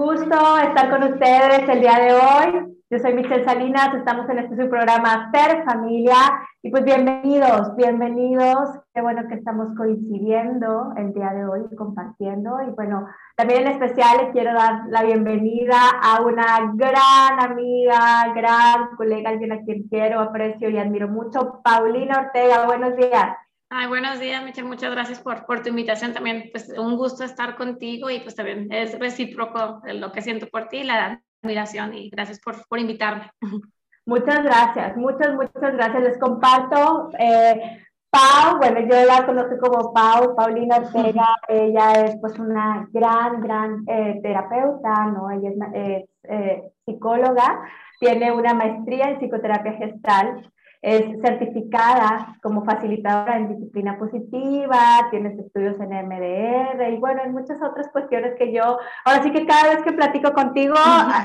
[0.00, 2.74] gusto estar con ustedes el día de hoy.
[2.88, 6.16] Yo soy Michelle Salinas, estamos en este su programa Ser Familia
[6.62, 8.70] y pues bienvenidos, bienvenidos.
[8.94, 14.16] Qué bueno que estamos coincidiendo el día de hoy, compartiendo y bueno, también en especial
[14.22, 20.20] les quiero dar la bienvenida a una gran amiga, gran colega, alguien a quien quiero,
[20.20, 22.64] aprecio y admiro mucho, Paulina Ortega.
[22.64, 23.36] Buenos días.
[23.72, 24.66] Ay, buenos días, Michelle.
[24.66, 26.50] Muchas gracias por, por tu invitación también.
[26.50, 30.82] Pues un gusto estar contigo y pues también es recíproco lo que siento por ti,
[30.82, 33.30] la admiración y gracias por, por invitarme.
[34.06, 36.02] Muchas gracias, muchas, muchas gracias.
[36.02, 37.10] Les comparto.
[37.16, 43.40] Eh, Pau, bueno, yo la conozco como Pau, Paulina Ortega, ella es pues una gran,
[43.40, 45.30] gran eh, terapeuta, ¿no?
[45.30, 47.60] Ella es, eh, psicóloga,
[48.00, 50.50] tiene una maestría en psicoterapia gestal,
[50.82, 57.60] es certificada como facilitadora en disciplina positiva, tienes estudios en MDR y bueno, en muchas
[57.62, 60.74] otras cuestiones que yo, ahora sí que cada vez que platico contigo,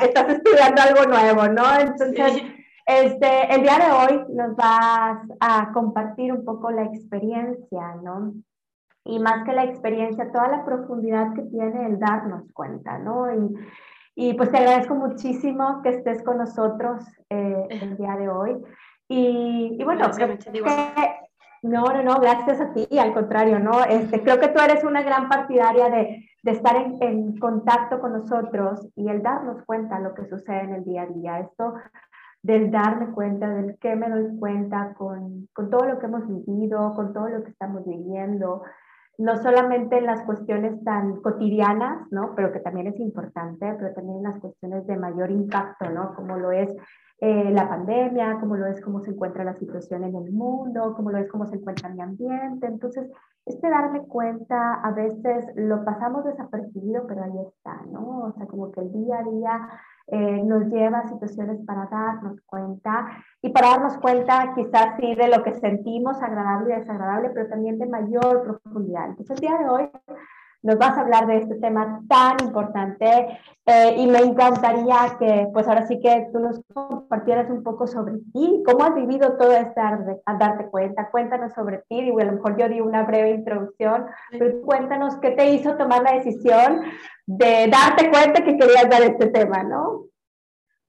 [0.02, 1.64] estás estudiando algo nuevo, ¿no?
[1.80, 2.44] Entonces,
[2.86, 8.34] este, el día de hoy nos vas a compartir un poco la experiencia, ¿no?
[9.06, 13.34] Y más que la experiencia, toda la profundidad que tiene el darnos cuenta, ¿no?
[13.34, 13.56] Y,
[14.16, 18.56] y pues te agradezco muchísimo que estés con nosotros eh, el día de hoy.
[19.08, 20.10] Y, bueno,
[21.62, 23.84] no, no, no, gracias a ti, al contrario, ¿no?
[23.84, 28.14] Este, creo que tú eres una gran partidaria de, de estar en, en, contacto con
[28.14, 31.40] nosotros y el darnos cuenta de lo que sucede en el día a día.
[31.40, 31.74] Esto
[32.46, 36.94] del darme cuenta, del que me doy cuenta con, con todo lo que hemos vivido,
[36.94, 38.62] con todo lo que estamos viviendo,
[39.18, 42.34] no solamente en las cuestiones tan cotidianas, ¿no?
[42.36, 46.14] Pero que también es importante, pero también en las cuestiones de mayor impacto, ¿no?
[46.16, 46.70] Como lo es
[47.22, 51.12] eh, la pandemia, como lo es cómo se encuentra la situación en el mundo, como
[51.12, 52.68] lo es cómo se encuentra mi ambiente.
[52.68, 53.10] Entonces,
[53.46, 58.24] este darme cuenta, a veces lo pasamos desapercibido, pero ahí está, ¿no?
[58.24, 59.70] O sea, como que el día a día
[60.08, 63.08] eh, nos lleva a situaciones para darnos cuenta
[63.42, 67.80] y para darnos cuenta quizás sí de lo que sentimos agradable y desagradable, pero también
[67.80, 69.06] de mayor profundidad.
[69.10, 69.90] Entonces, el día de hoy
[70.66, 75.68] nos vas a hablar de este tema tan importante eh, y me encantaría que pues
[75.68, 79.80] ahora sí que tú nos compartieras un poco sobre ti, cómo has vivido todo este
[79.80, 84.08] a darte cuenta, cuéntanos sobre ti, y a lo mejor yo di una breve introducción,
[84.32, 86.82] pero cuéntanos qué te hizo tomar la decisión
[87.28, 90.06] de darte cuenta que querías dar este tema, ¿no?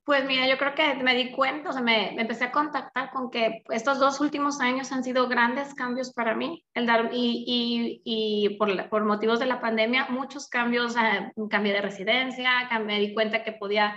[0.06, 3.28] Pues mira, yo creo que me di cuenta, o sea, me, empecé a contactar con
[3.28, 8.02] que estos dos últimos años han sido grandes cambios para mí, el dar, y, y,
[8.04, 13.14] y por, por, motivos de la pandemia, muchos cambios, eh, cambio de residencia, me di
[13.14, 13.96] cuenta que podía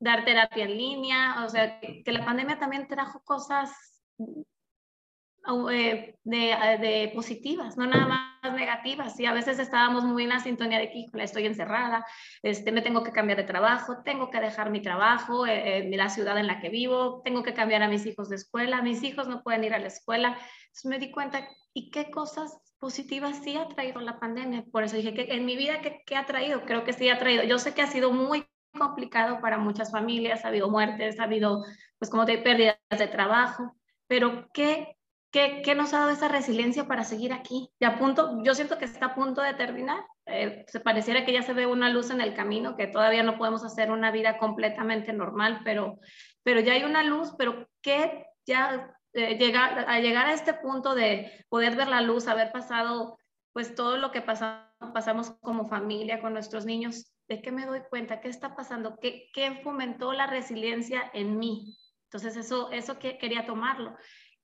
[0.00, 4.02] dar terapia en línea, o sea, que la pandemia también trajo cosas
[5.44, 9.18] de, eh, de, positivas, no nada más negativas.
[9.20, 12.04] Y a veces estábamos muy en la sintonía de que estoy encerrada,
[12.42, 16.38] este, me tengo que cambiar de trabajo, tengo que dejar mi trabajo, eh, la ciudad
[16.38, 19.42] en la que vivo, tengo que cambiar a mis hijos de escuela, mis hijos no
[19.42, 20.38] pueden ir a la escuela.
[20.66, 24.64] Entonces me di cuenta, ¿y qué cosas positivas sí ha traído la pandemia?
[24.72, 26.64] Por eso dije, que en mi vida, ¿qué, ¿qué ha traído?
[26.64, 27.44] Creo que sí ha traído.
[27.44, 28.46] Yo sé que ha sido muy
[28.78, 31.64] complicado para muchas familias, ha habido muertes, ha habido,
[31.98, 34.96] pues como de pérdidas de trabajo, pero ¿qué
[35.34, 37.68] ¿Qué, nos ha dado esa resiliencia para seguir aquí?
[37.80, 39.98] Y a punto, yo siento que está a punto de terminar.
[40.26, 43.36] Eh, se pareciera que ya se ve una luz en el camino, que todavía no
[43.36, 45.98] podemos hacer una vida completamente normal, pero,
[46.44, 50.94] pero ya hay una luz, pero ¿qué ya eh, llegar, a llegar a este punto
[50.94, 53.18] de poder ver la luz, haber pasado
[53.52, 57.80] pues todo lo que pasamos, pasamos como familia con nuestros niños, ¿de qué me doy
[57.90, 58.20] cuenta?
[58.20, 58.98] ¿Qué está pasando?
[59.00, 61.76] ¿Qué, qué fomentó la resiliencia en mí?
[62.04, 63.96] Entonces eso, eso que quería tomarlo.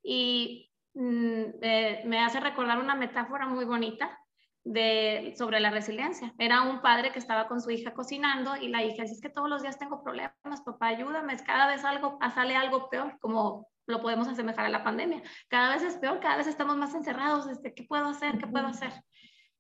[0.03, 1.61] Y Mm,
[2.05, 4.19] me hace recordar una metáfora muy bonita
[4.65, 6.35] de, sobre la resiliencia.
[6.39, 9.31] Era un padre que estaba con su hija cocinando y la hija dice, es que
[9.31, 10.35] todos los días tengo problemas,
[10.65, 15.23] papá, ayúdame, cada vez algo, sale algo peor, como lo podemos asemejar a la pandemia.
[15.49, 18.39] Cada vez es peor, cada vez estamos más encerrados, este, ¿qué puedo hacer?
[18.39, 18.93] ¿Qué puedo hacer?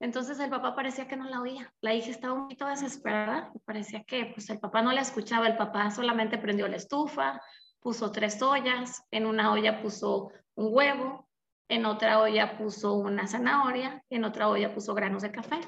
[0.01, 1.73] Entonces el papá parecía que no la oía.
[1.83, 5.57] La hija estaba un poquito desesperada, parecía que pues, el papá no la escuchaba, el
[5.57, 7.41] papá solamente prendió la estufa,
[7.81, 10.31] puso tres ollas, en una olla puso
[10.61, 11.29] un huevo,
[11.69, 15.61] en otra olla puso una zanahoria, en otra olla puso granos de café.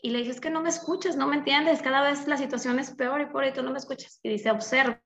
[0.00, 2.78] Y le dije, es que no me escuchas, no me entiendes, cada vez la situación
[2.78, 4.20] es peor y por ahí tú no me escuchas.
[4.22, 5.02] Y dice, observa,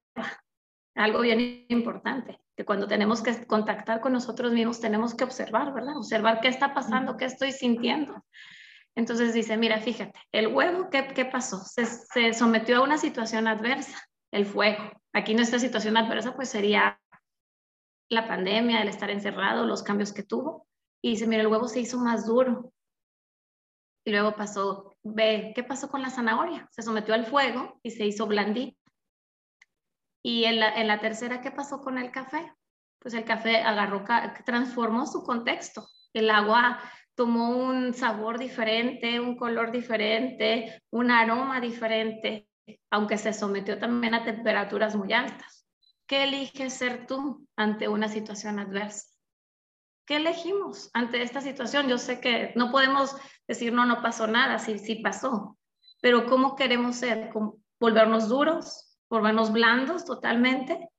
[0.95, 5.97] algo bien importante, que cuando tenemos que contactar con nosotros mismos tenemos que observar, ¿verdad?
[5.97, 8.25] Observar qué está pasando, qué estoy sintiendo.
[8.95, 11.65] Entonces dice, mira, fíjate, el huevo, ¿qué, qué pasó?
[11.65, 13.99] Se, se sometió a una situación adversa,
[14.31, 14.83] el fuego.
[15.13, 17.01] Aquí nuestra situación adversa pues sería
[18.11, 20.67] la pandemia, el estar encerrado, los cambios que tuvo.
[21.03, 22.73] Y dice, mira, el huevo se hizo más duro.
[24.05, 26.69] Y luego pasó ve, ¿qué pasó con la zanahoria?
[26.71, 28.77] Se sometió al fuego y se hizo blandita.
[30.23, 32.53] Y en la, en la tercera, ¿qué pasó con el café?
[32.99, 34.05] Pues el café agarró,
[34.45, 35.89] transformó su contexto.
[36.13, 36.79] El agua
[37.15, 42.49] tomó un sabor diferente, un color diferente, un aroma diferente,
[42.91, 45.60] aunque se sometió también a temperaturas muy altas.
[46.11, 49.07] ¿Qué eliges ser tú ante una situación adversa?
[50.05, 51.87] ¿Qué elegimos ante esta situación?
[51.87, 53.15] Yo sé que no podemos
[53.47, 55.57] decir, no, no pasó nada, sí, sí pasó,
[56.03, 57.31] pero ¿cómo queremos ser?
[57.79, 58.99] ¿Volvernos duros?
[59.09, 60.91] ¿Volvernos blandos totalmente?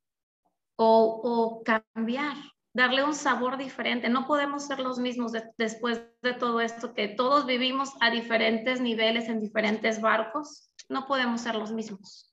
[0.78, 2.38] ¿O, o cambiar?
[2.74, 4.08] darle un sabor diferente.
[4.08, 9.28] No podemos ser los mismos después de todo esto, que todos vivimos a diferentes niveles
[9.28, 10.72] en diferentes barcos.
[10.88, 12.31] No podemos ser los mismos.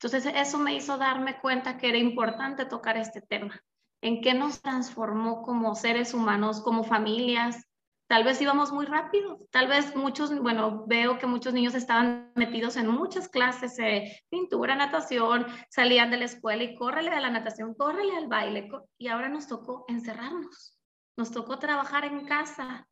[0.00, 3.60] Entonces, eso me hizo darme cuenta que era importante tocar este tema
[4.00, 7.64] en qué nos transformó como seres humanos, como familias.
[8.08, 12.76] Tal vez íbamos muy rápido, tal vez muchos, bueno, veo que muchos niños estaban metidos
[12.76, 17.74] en muchas clases de pintura, natación, salían de la escuela y córrele a la natación,
[17.74, 20.78] córrele al baile, y ahora nos tocó encerrarnos,
[21.18, 22.86] nos tocó trabajar en casa.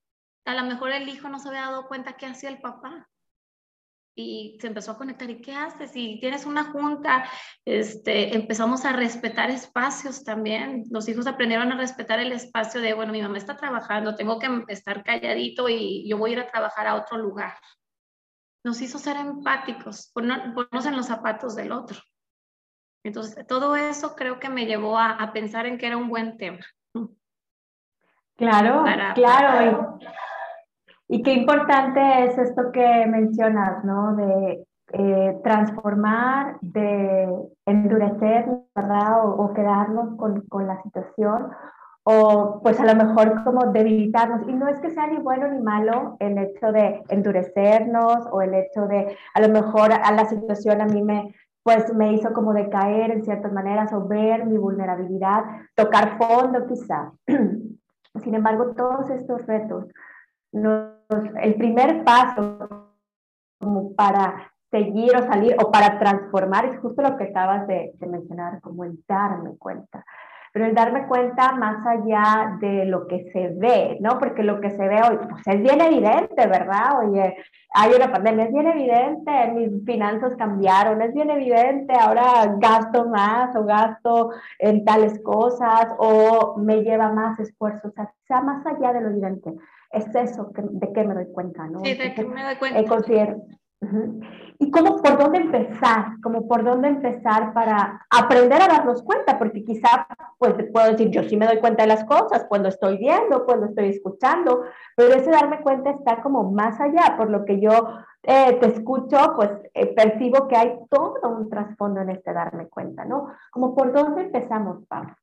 [0.45, 3.09] A lo mejor el hijo no se había dado cuenta qué hacía el papá
[4.17, 5.29] y se empezó a conectar.
[5.29, 5.93] ¿Y qué haces?
[5.93, 7.29] Si tienes una junta,
[7.65, 10.85] este, empezamos a respetar espacios también.
[10.91, 14.65] Los hijos aprendieron a respetar el espacio de, bueno, mi mamá está trabajando, tengo que
[14.69, 17.55] estar calladito y yo voy a ir a trabajar a otro lugar.
[18.65, 22.01] Nos hizo ser empáticos, ponernos en los zapatos del otro.
[23.05, 26.39] Entonces, todo eso creo que me llevó a, a pensar en que era un buen
[26.39, 26.65] tema.
[28.37, 28.85] Claro,
[29.15, 29.99] claro.
[31.09, 34.17] Y qué importante es esto que mencionas, ¿no?
[34.17, 37.29] De eh, transformar, de
[37.65, 39.25] endurecer, ¿verdad?
[39.25, 41.49] O, quedarnos con, con, la situación,
[42.03, 44.49] o pues a lo mejor como debilitarnos.
[44.49, 48.55] Y no es que sea ni bueno ni malo el hecho de endurecernos o el
[48.55, 52.53] hecho de, a lo mejor a la situación a mí me, pues me hizo como
[52.53, 55.45] decaer en ciertas maneras o ver mi vulnerabilidad,
[55.75, 57.13] tocar fondo quizá.
[58.23, 59.87] Sin embargo, todos estos retos
[61.43, 62.93] el primer paso
[63.59, 68.61] como para seguir o salir o para transformar es justo lo que acabas de, mencionar,
[68.61, 70.05] como el darme cuenta.
[70.57, 74.19] Pero el darme cuenta más allá de lo que se ve, ¿no?
[74.19, 76.99] Porque lo que se ve hoy, pues es bien evidente, ¿verdad?
[77.05, 77.37] Oye,
[77.75, 83.55] hay una pandemia, es bien evidente, mis finanzas cambiaron, es bien evidente, ahora gasto más
[83.55, 88.95] o gasto en tales cosas o me lleva más esfuerzo, o sea, sea más allá
[88.95, 89.53] de lo evidente
[89.91, 91.81] es eso de qué me doy cuenta, ¿no?
[91.85, 92.81] Sí, de qué me doy cuenta.
[94.59, 96.19] ¿Y cómo, por dónde empezar?
[96.23, 99.39] Como por dónde empezar para aprender a darnos cuenta?
[99.39, 100.07] Porque quizá,
[100.39, 103.67] pues puedo decir, yo sí me doy cuenta de las cosas cuando estoy viendo, cuando
[103.67, 104.65] estoy escuchando,
[104.97, 107.71] pero ese darme cuenta está como más allá, por lo que yo
[108.23, 113.05] eh, te escucho, pues eh, percibo que hay todo un trasfondo en este darme cuenta,
[113.05, 113.29] ¿no?
[113.51, 115.15] Como por dónde empezamos, Pablo.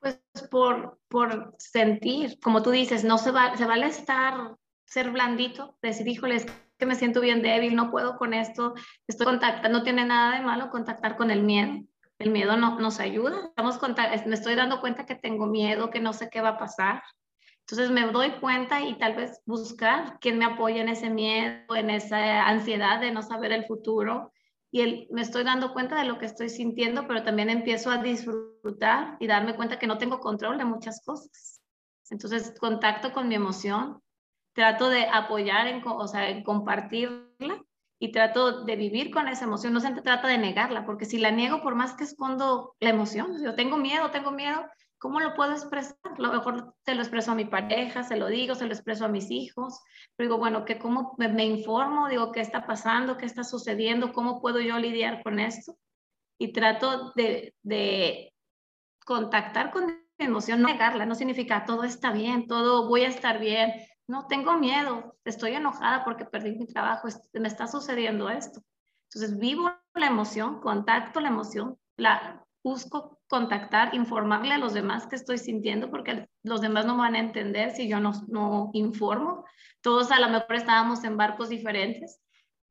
[0.00, 0.20] Pues
[0.50, 6.06] por, por sentir, como tú dices, no se, va, se vale estar, ser blandito, decir,
[6.08, 6.44] híjole,
[6.78, 8.74] que me siento bien débil, no puedo con esto,
[9.06, 11.84] estoy contactando, no tiene nada de malo contactar con el miedo.
[12.18, 13.46] El miedo no, nos ayuda.
[13.48, 13.78] Estamos
[14.26, 17.02] me estoy dando cuenta que tengo miedo, que no sé qué va a pasar.
[17.60, 21.90] Entonces me doy cuenta y tal vez buscar quién me apoya en ese miedo, en
[21.90, 24.32] esa ansiedad de no saber el futuro
[24.70, 29.16] y me estoy dando cuenta de lo que estoy sintiendo, pero también empiezo a disfrutar
[29.18, 31.62] y darme cuenta que no tengo control de muchas cosas.
[32.10, 34.02] Entonces, contacto con mi emoción,
[34.58, 37.62] trato de apoyar, en, o sea, en compartirla
[38.00, 39.72] y trato de vivir con esa emoción.
[39.72, 43.40] No se trata de negarla, porque si la niego, por más que escondo la emoción,
[43.40, 44.64] yo tengo miedo, tengo miedo,
[44.98, 45.96] ¿Cómo lo puedo expresar?
[46.16, 49.08] Lo mejor te lo expreso a mi pareja, se lo digo, se lo expreso a
[49.08, 49.80] mis hijos.
[50.16, 52.08] Pero digo, bueno, que ¿cómo me, informo?
[52.08, 53.16] Digo, ¿qué está pasando?
[53.16, 54.12] ¿Qué está sucediendo?
[54.12, 55.78] ¿Cómo puedo yo lidiar con esto?
[56.36, 58.34] Y trato de, de
[59.04, 63.38] contactar con mi emoción, no negarla, no significa todo está bien, todo voy a estar
[63.38, 63.72] bien.
[64.08, 68.62] No, tengo miedo, estoy enojada porque perdí mi trabajo, me está sucediendo esto.
[69.04, 75.16] Entonces vivo la emoción, contacto la emoción, la busco contactar, informarle a los demás que
[75.16, 79.44] estoy sintiendo, porque los demás no van a entender si yo no, no informo.
[79.82, 82.18] Todos a lo mejor estábamos en barcos diferentes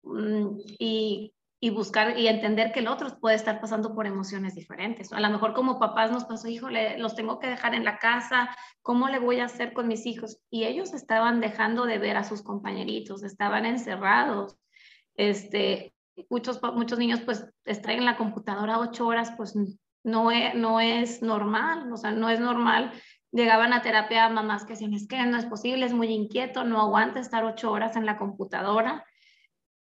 [0.03, 5.11] mm, y, y, buscar y entender que el otro puede estar pasando por emociones diferentes.
[5.11, 8.55] A lo mejor como papás nos pasó, híjole, los tengo que dejar en la casa,
[8.81, 10.39] ¿cómo le voy a hacer con mis hijos?
[10.49, 14.57] Y ellos estaban dejando de ver a sus compañeritos, estaban encerrados.
[15.15, 15.95] Este,
[16.29, 19.55] muchos, muchos niños pues están en la computadora ocho horas, pues
[20.03, 22.91] no es, no es normal, o sea, no es normal.
[23.31, 26.79] Llegaban a terapia mamás que decían, es que no es posible, es muy inquieto, no
[26.79, 29.03] aguanta estar ocho horas en la computadora.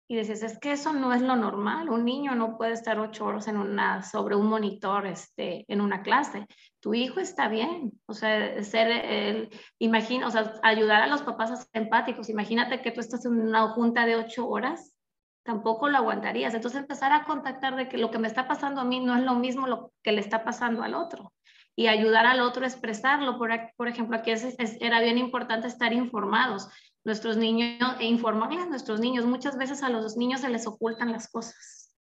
[0.09, 1.89] Y decías, es que eso no es lo normal.
[1.89, 6.01] Un niño no puede estar ocho horas en una, sobre un monitor este, en una
[6.01, 6.47] clase.
[6.79, 7.91] Tu hijo está bien.
[8.05, 9.49] O sea, ser el,
[9.79, 12.29] imagina, o sea, ayudar a los papás a ser empáticos.
[12.29, 14.95] Imagínate que tú estás en una junta de ocho horas,
[15.43, 16.53] tampoco lo aguantarías.
[16.53, 19.23] Entonces empezar a contactar de que lo que me está pasando a mí no es
[19.23, 21.33] lo mismo lo que le está pasando al otro.
[21.75, 23.37] Y ayudar al otro a expresarlo.
[23.37, 24.31] Por, por ejemplo, aquí
[24.79, 26.69] era bien importante estar informados
[27.07, 29.25] nuestros niños e informarle a nuestros niños.
[29.25, 31.95] Muchas veces a los niños se les ocultan las cosas.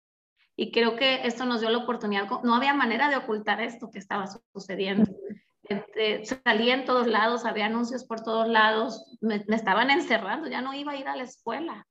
[0.58, 4.00] Y creo que esto nos dio la oportunidad, no había manera de ocultar esto que
[4.00, 5.06] estaba sucediendo.
[5.64, 10.74] Este, salía en todos lados, había anuncios por todos lados, me, estaban encerrando, ya no
[10.74, 11.88] iba a ir a la escuela,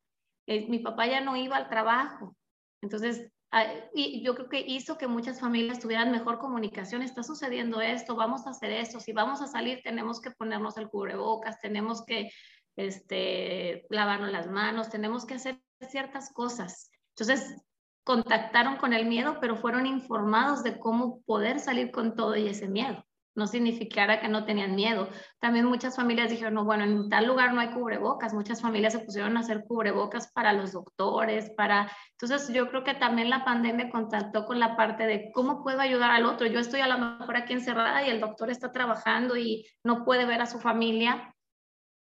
[0.47, 2.37] eh, mi papá ya no iba al trabajo.
[2.83, 7.81] Entonces, ah, y yo creo que hizo que muchas familias tuvieran mejor comunicación, está sucediendo
[7.81, 12.05] esto, vamos a hacer esto, si vamos a salir tenemos que ponernos el cubrebocas, tenemos
[12.05, 12.31] que
[12.77, 16.91] este, lavarnos las manos, tenemos que hacer ciertas cosas.
[17.17, 17.65] Entonces,
[18.05, 22.69] contactaron con el miedo, pero fueron informados de cómo poder salir con todo y ese
[22.69, 23.05] miedo.
[23.37, 25.09] No significara que no tenían miedo.
[25.41, 28.33] También muchas familias dijeron, no, bueno, en tal lugar no hay cubrebocas.
[28.33, 31.91] Muchas familias se pusieron a hacer cubrebocas para los doctores, para...
[32.13, 36.13] Entonces yo creo que también la pandemia contactó con la parte de cómo puedo ayudar
[36.13, 36.47] al otro.
[36.47, 40.27] Yo estoy a lo mejor aquí encerrada y el doctor está trabajando y no puede
[40.27, 41.34] ver a su familia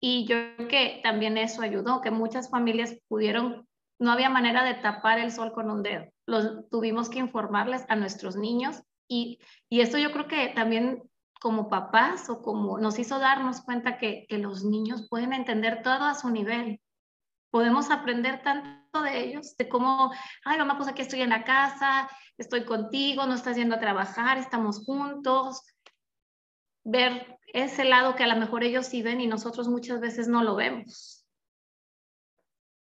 [0.01, 3.67] y yo creo que también eso ayudó, que muchas familias pudieron,
[3.99, 6.05] no había manera de tapar el sol con un dedo.
[6.25, 9.39] Los, tuvimos que informarles a nuestros niños y,
[9.69, 11.03] y esto yo creo que también
[11.39, 16.05] como papás o como nos hizo darnos cuenta que, que los niños pueden entender todo
[16.05, 16.81] a su nivel.
[17.51, 20.11] Podemos aprender tanto de ellos, de cómo,
[20.45, 24.37] ay, mamá, pues aquí estoy en la casa, estoy contigo, no estás yendo a trabajar,
[24.37, 25.63] estamos juntos.
[26.83, 30.43] Ver ese lado que a lo mejor ellos sí ven y nosotros muchas veces no
[30.43, 31.25] lo vemos.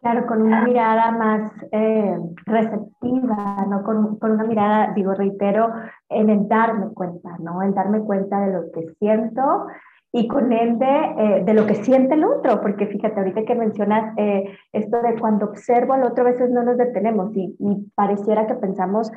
[0.02, 3.84] Claro, con una mirada más eh, receptiva, ¿no?
[3.84, 5.72] Con, con, una mirada, digo, reitero,
[6.10, 7.62] en el darme cuenta, ¿no?
[7.62, 9.68] El darme cuenta de lo que siento
[10.12, 10.86] y con ende
[11.18, 15.18] eh, de lo que siente el otro, porque fíjate, ahorita que mencionas eh, esto de
[15.20, 19.10] cuando observo al otro, a veces no nos detenemos y, y pareciera que pensamos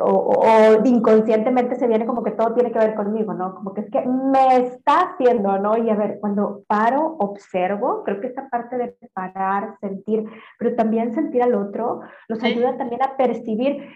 [0.00, 3.54] o, inconscientemente se viene como que todo tiene que ver conmigo, ¿no?
[3.54, 5.76] Como que es que me está haciendo, ¿no?
[5.76, 10.24] Y a ver, cuando paro, observo, creo que esta parte de parar, sentir,
[10.58, 13.86] pero también sentir al otro, nos ayuda también a percibir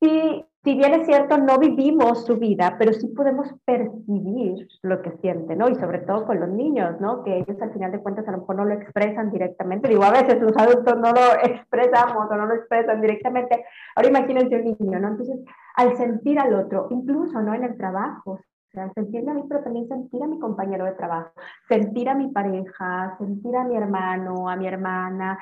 [0.00, 5.12] si si bien es cierto, no vivimos su vida, pero sí podemos percibir lo que
[5.22, 5.70] siente, ¿no?
[5.70, 7.24] Y sobre todo con los niños, ¿no?
[7.24, 9.88] Que ellos al final de cuentas a lo mejor no lo expresan directamente.
[9.88, 13.64] Digo, a veces los adultos no lo expresamos o no lo expresan directamente.
[13.96, 15.08] Ahora imagínense un niño, ¿no?
[15.08, 15.40] Entonces,
[15.76, 17.54] al sentir al otro, incluso, ¿no?
[17.54, 20.92] En el trabajo, o sea, sentirme a mí, pero también sentir a mi compañero de
[20.92, 21.32] trabajo,
[21.68, 25.38] sentir a mi pareja, sentir a mi hermano, a mi hermana,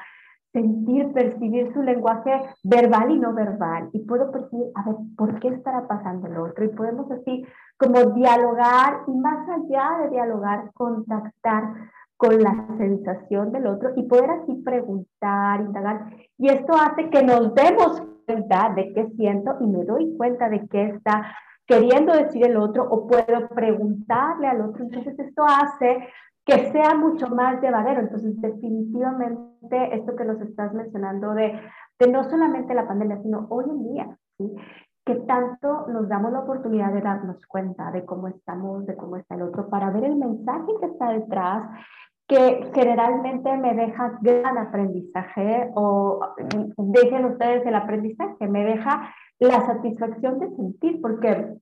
[0.52, 3.90] sentir, percibir su lenguaje verbal y no verbal.
[3.92, 6.64] Y puedo percibir, a ver, ¿por qué estará pasando el otro?
[6.64, 7.44] Y podemos así
[7.76, 11.74] como dialogar y más allá de dialogar, contactar
[12.16, 16.10] con la sensación del otro y poder así preguntar, indagar.
[16.36, 20.66] Y esto hace que nos demos cuenta de qué siento y me doy cuenta de
[20.68, 21.32] qué está
[21.64, 24.84] queriendo decir el otro o puedo preguntarle al otro.
[24.84, 26.08] Entonces esto hace
[26.48, 28.00] que sea mucho más llevadero.
[28.00, 31.60] Entonces, definitivamente, esto que nos estás mencionando de,
[31.98, 34.18] de no solamente la pandemia, sino hoy en día,
[35.04, 39.34] que tanto nos damos la oportunidad de darnos cuenta de cómo estamos, de cómo está
[39.34, 41.68] el otro, para ver el mensaje que está detrás,
[42.26, 46.20] que generalmente me deja gran aprendizaje o
[46.78, 51.58] dejen ustedes el aprendizaje, me deja la satisfacción de sentir, porque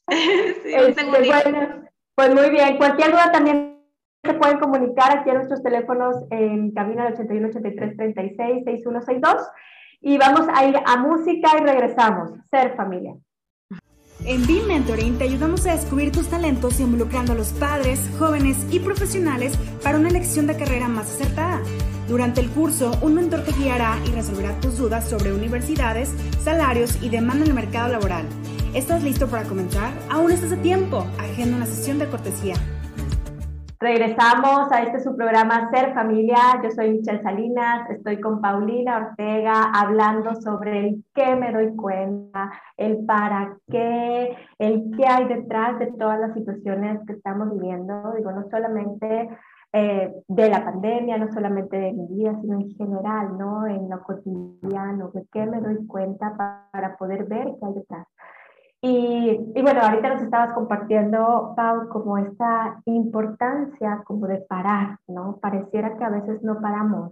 [0.64, 1.84] sí, este, bueno,
[2.16, 2.78] pues muy bien.
[2.78, 3.80] Cualquier duda también
[4.24, 9.48] se pueden comunicar aquí a nuestros teléfonos en cabina 81 83 36 6162
[10.02, 12.32] y vamos a ir a música y regresamos.
[12.50, 13.16] Ser familia.
[14.26, 18.80] En Be Mentoring te ayudamos a descubrir tus talentos involucrando a los padres, jóvenes y
[18.80, 21.62] profesionales para una elección de carrera más acertada.
[22.10, 26.14] Durante el curso, un mentor te guiará y resolverá tus dudas sobre universidades,
[26.44, 28.26] salarios y demanda en el mercado laboral.
[28.76, 29.92] ¿Estás listo para comenzar?
[30.12, 30.98] Aún estás a tiempo.
[31.18, 32.54] Agenda una sesión de cortesía.
[33.80, 36.38] Regresamos a este su programa Ser Familia.
[36.64, 42.52] Yo soy Michelle Salinas, estoy con Paulina Ortega hablando sobre el qué me doy cuenta,
[42.78, 48.14] el para qué, el qué hay detrás de todas las situaciones que estamos viviendo.
[48.16, 49.30] Digo, no solamente
[49.74, 53.66] eh, de la pandemia, no solamente de mi vida, sino en general, ¿no?
[53.66, 58.06] En lo cotidiano, de qué me doy cuenta para, para poder ver qué hay detrás.
[58.82, 65.38] Y, bueno, ahorita nos estabas compartiendo, Pau, como esta importancia como de parar, ¿no?
[65.42, 67.12] Pareciera que a veces no paramos.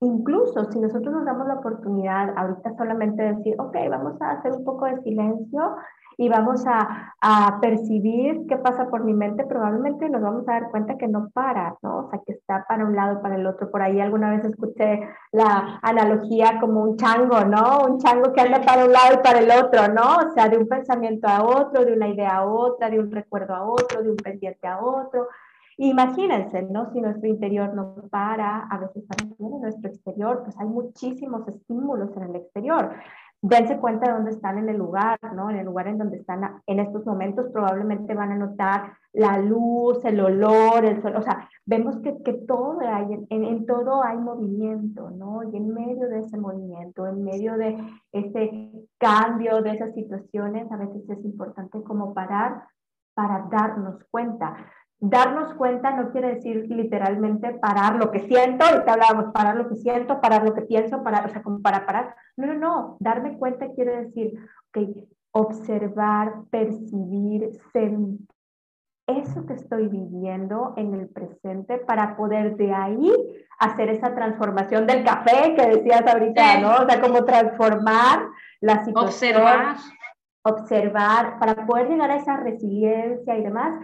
[0.00, 4.52] Incluso si nosotros nos damos la oportunidad ahorita solamente de decir, ok, vamos a hacer
[4.52, 5.74] un poco de silencio
[6.18, 10.70] y vamos a, a, percibir qué pasa por mi mente, probablemente nos vamos a dar
[10.70, 11.98] cuenta que no para, ¿no?
[11.98, 13.70] O sea, que está para un lado, para el otro.
[13.70, 15.00] Por ahí alguna vez escuché
[15.32, 17.80] la analogía como un chango, ¿no?
[17.86, 20.16] Un chango que anda para un lado y para el otro, ¿no?
[20.28, 23.54] O sea, de un pensamiento a otro, de una idea a otra, de un recuerdo
[23.54, 25.28] a otro, de un pendiente a otro.
[25.78, 26.90] Imagínense, ¿no?
[26.92, 32.16] Si nuestro interior no para, a veces también en nuestro exterior, pues hay muchísimos estímulos
[32.16, 32.94] en el exterior
[33.42, 35.50] dense cuenta de dónde están en el lugar, ¿no?
[35.50, 40.04] En el lugar en donde están en estos momentos probablemente van a notar la luz,
[40.04, 44.18] el olor, el sol, o sea, vemos que, que todo hay, en, en, todo hay
[44.18, 45.42] movimiento, ¿no?
[45.44, 47.76] Y en medio de ese movimiento, en medio de
[48.12, 52.64] ese cambio, de esas situaciones, a veces es importante como parar
[53.14, 54.56] para darnos cuenta
[54.98, 59.76] darnos cuenta no quiere decir literalmente parar lo que siento, ahorita hablábamos, parar lo que
[59.76, 62.14] siento, parar lo que pienso, parar, o sea, como para parar.
[62.36, 64.32] No, no, no, darme cuenta quiere decir,
[64.68, 64.88] ok,
[65.32, 68.26] observar, percibir, sentir
[69.06, 73.12] eso que estoy viviendo en el presente para poder de ahí
[73.58, 76.74] hacer esa transformación del café que decías ahorita, ¿no?
[76.76, 78.26] O sea, como transformar
[78.60, 79.36] la situación.
[79.36, 79.76] Observar.
[80.42, 83.76] Observar, para poder llegar a esa resiliencia y demás,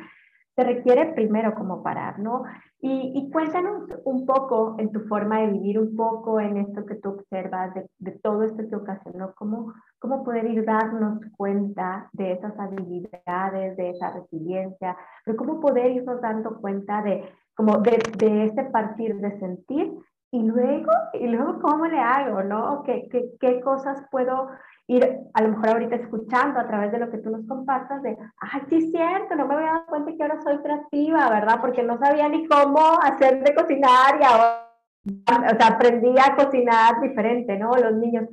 [0.62, 2.44] se requiere primero como parar, ¿no?
[2.81, 6.96] Y, y, cuéntanos un poco en tu forma de vivir, un poco en esto que
[6.96, 12.33] tú observas, de, de, todo esto que ocasionó, cómo, cómo poder ir darnos cuenta de
[12.33, 18.44] esas habilidades, de esa resiliencia, pero cómo poder irnos dando cuenta de, como de, de
[18.46, 19.92] este partir de sentir
[20.33, 22.83] y luego, y luego cómo le hago, ¿no?
[22.85, 24.49] ¿Qué, qué, qué cosas puedo
[24.87, 28.16] ir a lo mejor ahorita escuchando a través de lo que tú nos compartas de,
[28.38, 31.61] ay, sí es cierto, no me había dado cuenta que ahora soy creativa, ¿verdad?
[31.61, 34.68] Porque no sabía ni cómo hacer de cocinar y ahora,
[35.07, 37.73] o sea, aprendí a cocinar diferente, ¿no?
[37.73, 38.27] Los niños.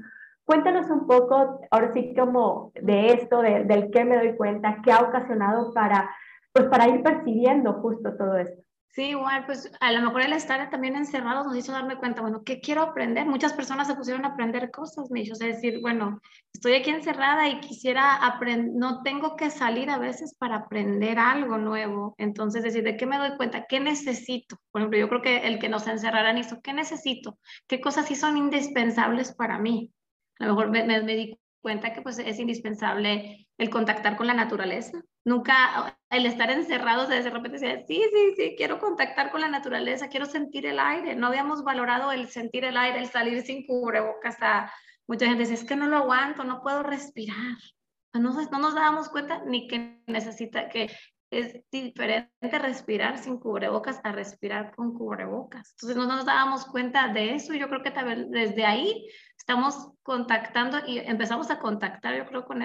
[0.46, 4.94] Cuéntanos un poco, ahora sí, como de esto, de, del que me doy cuenta, qué
[4.94, 6.10] ha ocasionado para,
[6.54, 8.69] pues para ir percibiendo justo todo esto.
[8.92, 12.44] Sí, igual, pues a lo mejor el estar también encerrados nos hizo darme cuenta, bueno,
[12.44, 13.26] ¿qué quiero aprender?
[13.28, 16.20] Muchas personas se pusieron a aprender cosas, me hizo decir, bueno,
[16.54, 21.58] estoy aquí encerrada y quisiera aprender, no tengo que salir a veces para aprender algo
[21.60, 22.16] nuevo.
[22.18, 23.66] Entonces, decir, ¿de qué me doy cuenta?
[23.70, 24.58] ¿Qué necesito?
[24.72, 27.38] Por ejemplo, yo creo que el que nos encerraran hizo, ¿qué necesito?
[27.68, 29.94] ¿Qué cosas sí son indispensables para mí?
[30.40, 34.26] A lo mejor me, me, me di cuenta que pues es indispensable el contactar con
[34.26, 35.04] la naturaleza.
[35.26, 40.08] Nunca, el estar encerrados de repente decía, sí, sí, sí, quiero contactar con la naturaleza,
[40.08, 41.16] quiero sentir el aire.
[41.16, 44.38] No habíamos valorado el sentir el aire, el salir sin cubrebocas.
[44.42, 44.72] A,
[45.08, 47.58] mucha gente dice, es que no lo aguanto, no puedo respirar.
[48.14, 50.90] No, no nos dábamos cuenta ni que necesita, que
[51.32, 55.72] es diferente respirar sin cubrebocas a respirar con cubrebocas.
[55.74, 57.54] Entonces no nos dábamos cuenta de eso.
[57.54, 62.62] Yo creo que también desde ahí estamos contactando y empezamos a contactar, yo creo, con,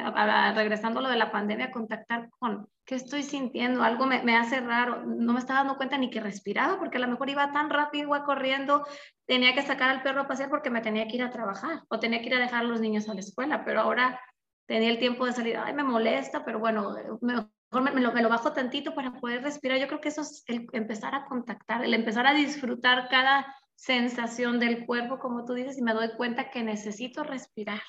[0.54, 4.60] regresando a lo de la pandemia, contactar con qué estoy sintiendo, algo me, me, hace
[4.60, 7.70] raro, no me estaba dando cuenta ni que respiraba, porque a lo mejor iba tan
[7.70, 8.86] rápido, iba corriendo,
[9.26, 11.98] tenía que sacar al perro a pasear porque me tenía que ir a trabajar o
[11.98, 14.20] tenía que ir a dejar a los niños a la escuela, pero ahora
[14.66, 17.46] tenía el tiempo de salir, ay, me molesta, pero bueno, me,
[17.82, 19.78] me lo, me lo, bajo tantito para poder respirar.
[19.78, 24.60] Yo creo que eso es el empezar a contactar, el empezar a disfrutar cada sensación
[24.60, 27.82] del cuerpo, como tú dices, y me doy cuenta que necesito respirar.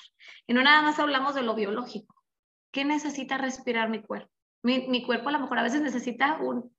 [0.46, 2.14] Y no nada más hablamos de lo biológico.
[2.72, 4.30] ¿Qué necesita respirar mi cuerpo?
[4.62, 6.74] Mi, cuerpo a lo mejor a veces necesita un,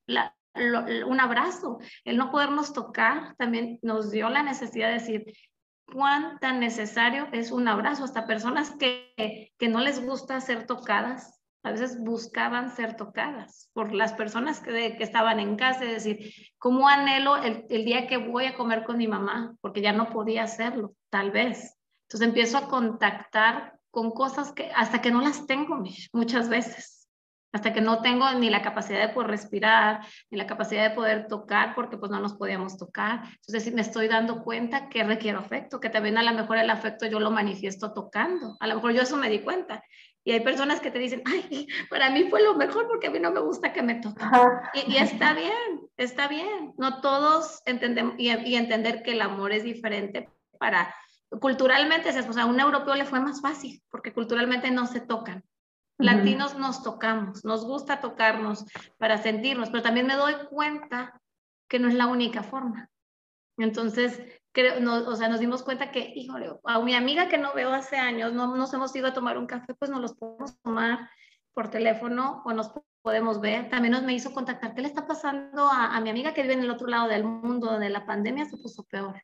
[1.07, 1.79] un abrazo.
[2.03, 5.33] El no podernos tocar también nos dio la necesidad de decir,
[5.91, 8.03] cuán tan necesario es un abrazo.
[8.03, 13.93] Hasta personas que, que no les gusta ser tocadas, a veces buscaban ser tocadas por
[13.93, 18.17] las personas que, que estaban en casa, es decir, ¿cómo anhelo el, el, día que
[18.17, 19.55] voy a comer con mi mamá?
[19.61, 21.77] Porque ya no podía hacerlo, tal vez.
[22.03, 26.97] Entonces empiezo a contactar con cosas que hasta que no las tengo muchas veces
[27.57, 31.27] hasta que no tengo ni la capacidad de poder respirar, ni la capacidad de poder
[31.27, 33.23] tocar, porque pues no nos podíamos tocar.
[33.47, 37.05] Entonces me estoy dando cuenta que requiero afecto, que también a lo mejor el afecto
[37.07, 38.55] yo lo manifiesto tocando.
[38.59, 39.83] A lo mejor yo eso me di cuenta.
[40.27, 43.17] Y hay personas que te dicen, ay, para mí fue lo mejor porque a mí
[43.17, 44.27] no me gusta que me toquen.
[44.73, 46.73] Y, está bien, está bien.
[46.77, 50.93] No todos entendemos y, entender que el amor es diferente para
[51.39, 55.45] culturalmente, o sea, a un europeo le fue más fácil porque culturalmente no se tocan
[55.97, 58.65] latinos nos tocamos, nos gusta tocarnos
[58.97, 61.19] para sentirnos, pero también me doy cuenta
[61.67, 62.89] que no es la única forma.
[63.57, 64.21] Entonces,
[64.57, 67.71] creo, no, o sea, nos dimos cuenta que, híjole, a mi amiga que no veo
[67.71, 71.09] hace años, no nos hemos ido a tomar un café, pues nos los podemos tomar
[71.53, 72.71] por teléfono o nos
[73.03, 73.69] podemos ver.
[73.69, 76.55] También nos me hizo contactar qué le está pasando a, a mi amiga que vive
[76.55, 79.21] en el otro lado del mundo, donde la pandemia se puso peor.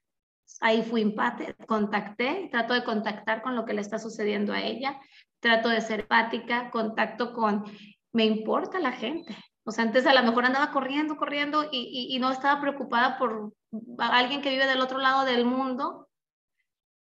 [0.62, 5.00] Ahí fui empate, contacté, trato de contactar con lo que le está sucediendo a ella
[5.44, 7.66] trato de ser empática, contacto con,
[8.14, 9.36] me importa la gente.
[9.66, 13.54] O sea, antes a lo mejor andaba corriendo, corriendo y, y, no estaba preocupada por
[13.98, 16.10] alguien que vive del otro lado del mundo.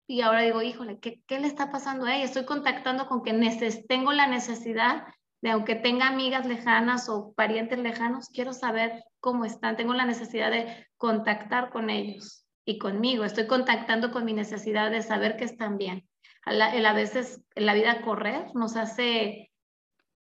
[0.08, 2.26] Y ahora digo, híjole, ¿qué, qué le está pasando a ella?
[2.26, 5.06] Estoy contactando con que neces tengo la necesidad
[5.42, 9.78] de, aunque tenga amigas lejanas o parientes lejanos, quiero saber cómo están.
[9.78, 13.24] Tengo la necesidad de contactar con ellos y conmigo.
[13.24, 16.08] Estoy contactando con mi necesidad de saber que están bien
[16.46, 19.51] a, veces la vida correr nos hace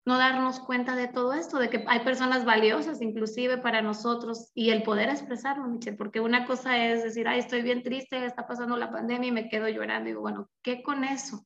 [0.05, 4.69] no darnos cuenta de todo esto, de que hay personas valiosas inclusive para nosotros y
[4.69, 8.77] el poder expresarlo, Michelle, porque una cosa es decir, ay, estoy bien triste, está pasando
[8.77, 10.07] la pandemia y me quedo llorando.
[10.07, 11.45] Y digo, bueno, ¿qué con eso?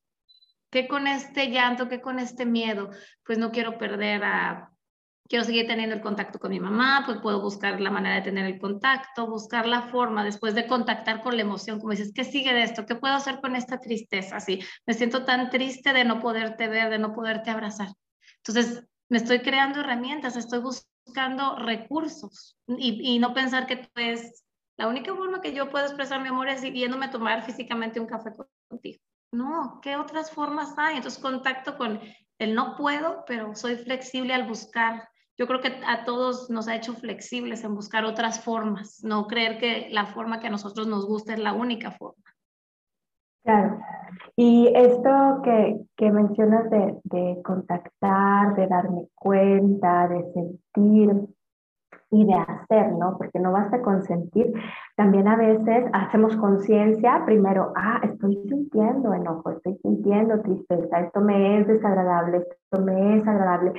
[0.70, 1.88] ¿Qué con este llanto?
[1.88, 2.90] ¿Qué con este miedo?
[3.24, 4.70] Pues no quiero perder a
[5.30, 8.46] quiero seguir teniendo el contacto con mi mamá, pues puedo buscar la manera de tener
[8.46, 12.52] el contacto, buscar la forma después de contactar con la emoción, como dices, ¿qué sigue
[12.52, 12.84] de esto?
[12.84, 14.36] ¿Qué puedo hacer con esta tristeza?
[14.36, 17.90] Así, me siento tan triste de no poderte ver, de no poderte abrazar.
[18.38, 24.44] Entonces, me estoy creando herramientas, estoy buscando recursos y, y no pensar que pues
[24.76, 28.06] la única forma que yo puedo expresar mi amor es yéndome a tomar físicamente un
[28.06, 28.30] café
[28.68, 29.02] contigo.
[29.32, 30.96] No, ¿qué otras formas hay?
[30.96, 32.00] Entonces contacto con
[32.38, 35.08] el no puedo, pero soy flexible al buscar
[35.40, 39.58] yo creo que a todos nos ha hecho flexibles en buscar otras formas, no creer
[39.58, 42.22] que la forma que a nosotros nos gusta es la única forma.
[43.42, 43.78] Claro.
[44.36, 51.28] Y esto que, que mencionas de, de, contactar, de darme cuenta, de sentir
[52.10, 53.16] y de hacer, ¿no?
[53.16, 54.52] Porque no basta con sentir,
[54.96, 61.60] también a veces hacemos conciencia, primero, ah, estoy sintiendo enojo, estoy sintiendo tristeza, esto me
[61.60, 63.74] es desagradable, esto me es agradable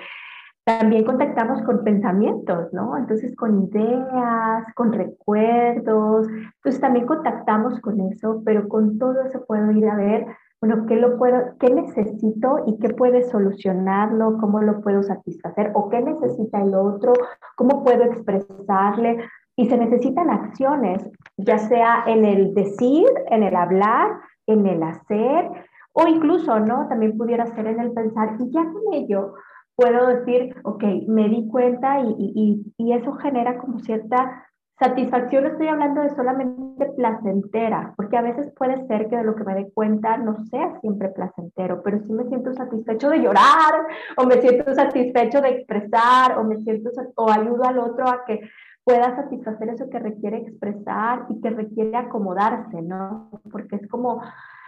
[0.63, 2.95] también contactamos con pensamientos, ¿no?
[2.97, 9.71] Entonces con ideas, con recuerdos, entonces también contactamos con eso, pero con todo eso puedo
[9.71, 10.28] ir a ver,
[10.62, 14.38] bueno, ¿qué, lo puedo, qué necesito y qué puede solucionarlo?
[14.39, 15.71] ¿Cómo lo puedo satisfacer?
[15.74, 17.13] ¿O qué necesita el otro?
[17.56, 19.17] ¿Cómo puedo expresarle?
[19.56, 24.12] Y se necesitan acciones, ya sea en el decir, en el hablar,
[24.45, 25.50] en el hacer,
[25.93, 26.88] o incluso, ¿no?
[26.88, 29.34] También pudiera ser en el pensar, y ya con ello
[29.82, 34.48] puedo decir, ok, me di cuenta y, y, y, eso genera como cierta
[34.80, 35.46] satisfacción.
[35.46, 39.56] Estoy hablando de solamente placentera, porque a veces puede ser que de lo que me
[39.56, 44.39] dé cuenta no sea siempre placentero, pero sí me siento satisfecho de llorar, o me
[44.39, 48.39] siento satisfecho de expresar, o me siento, o ayudo al otro a que
[48.84, 53.30] pueda satisfacer eso que requiere expresar y que requiere acomodarse, ¿no?
[53.52, 54.22] Porque es como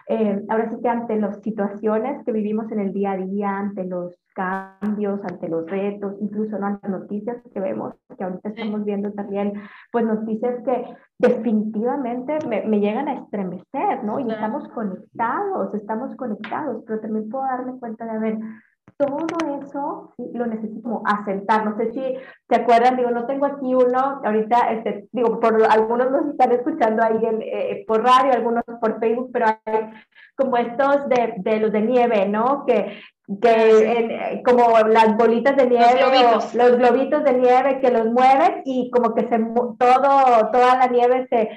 [0.08, 3.86] eh, ahora sí que ante las situaciones que vivimos en el día a día, ante
[3.86, 6.68] los cambios, ante los retos, incluso ¿no?
[6.68, 9.54] ante las noticias que vemos, que ahorita estamos viendo también,
[9.92, 10.86] pues noticias que
[11.20, 14.20] definitivamente me, me llegan a estremecer, ¿no?
[14.20, 18.38] Y estamos conectados, estamos conectados, pero también puedo darme cuenta de, a ver,
[18.97, 19.27] todo
[19.62, 21.65] eso sí, lo necesito como asentar.
[21.65, 22.15] No sé si
[22.49, 27.03] se acuerdan, digo, no tengo aquí uno, ahorita, este, digo, por algunos nos están escuchando
[27.03, 29.91] ahí en, eh, por radio, algunos por Facebook, pero hay
[30.36, 32.65] como estos de, de los de nieve, ¿no?
[32.65, 32.99] Que,
[33.41, 36.56] que ah, como las bolitas de nieve, los globitos.
[36.56, 41.27] los globitos de nieve que los mueven y como que se, todo, toda la nieve
[41.29, 41.49] se,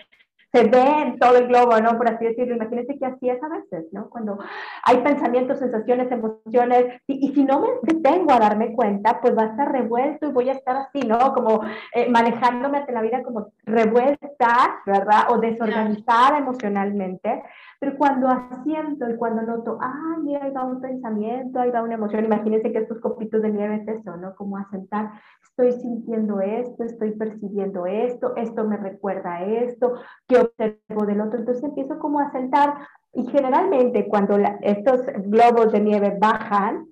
[0.56, 1.96] se ve en todo el globo, ¿no?
[1.98, 2.56] Por así decirlo.
[2.56, 4.08] Imagínense que así es a veces, ¿no?
[4.08, 4.38] Cuando
[4.82, 9.46] hay pensamientos, sensaciones, emociones, y, si no me detengo a darme cuenta, pues va a
[9.46, 11.34] estar revuelto y voy a estar así, ¿no?
[11.34, 11.60] Como
[11.92, 15.30] eh, manejándome ante la vida como revuelta, ¿verdad?
[15.30, 17.42] O desorganizada emocionalmente.
[17.80, 21.94] Pero cuando asiento y cuando noto, ah, mira, ahí va un pensamiento, ahí va una
[21.94, 24.34] emoción, imagínense que estos copitos de nieve es eso, ¿no?
[24.34, 25.12] Como asentar,
[25.42, 29.94] estoy sintiendo esto, estoy percibiendo esto, esto me recuerda esto,
[30.26, 31.38] que observo del otro.
[31.38, 32.74] Entonces empiezo como a sentar
[33.12, 36.86] y generalmente cuando estos globos de nieve bajan,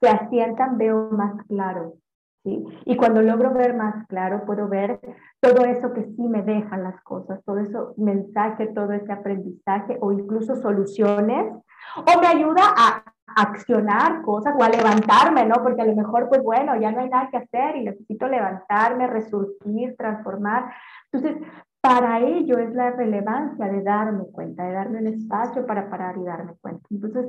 [0.00, 1.94] se asientan, veo más claro.
[2.42, 2.64] ¿Sí?
[2.84, 5.00] Y cuando logro ver más claro, puedo ver
[5.40, 10.12] todo eso que sí me dejan las cosas, todo eso mensaje, todo ese aprendizaje o
[10.12, 11.52] incluso soluciones,
[11.96, 13.04] o me ayuda a
[13.36, 15.62] accionar cosas o a levantarme, ¿no?
[15.62, 19.06] Porque a lo mejor, pues bueno, ya no hay nada que hacer y necesito levantarme,
[19.06, 20.72] resurgir, transformar.
[21.12, 21.40] Entonces,
[21.80, 26.24] para ello es la relevancia de darme cuenta, de darme un espacio para parar y
[26.24, 26.86] darme cuenta.
[26.90, 27.26] Entonces,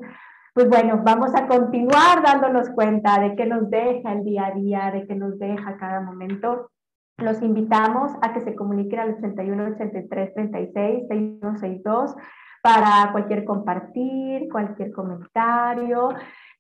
[0.53, 4.91] pues bueno, vamos a continuar dándonos cuenta de qué nos deja el día a día,
[4.91, 6.69] de qué nos deja cada momento.
[7.17, 12.15] Los invitamos a que se comuniquen al 81 83 36 6162
[12.61, 16.09] para cualquier compartir, cualquier comentario.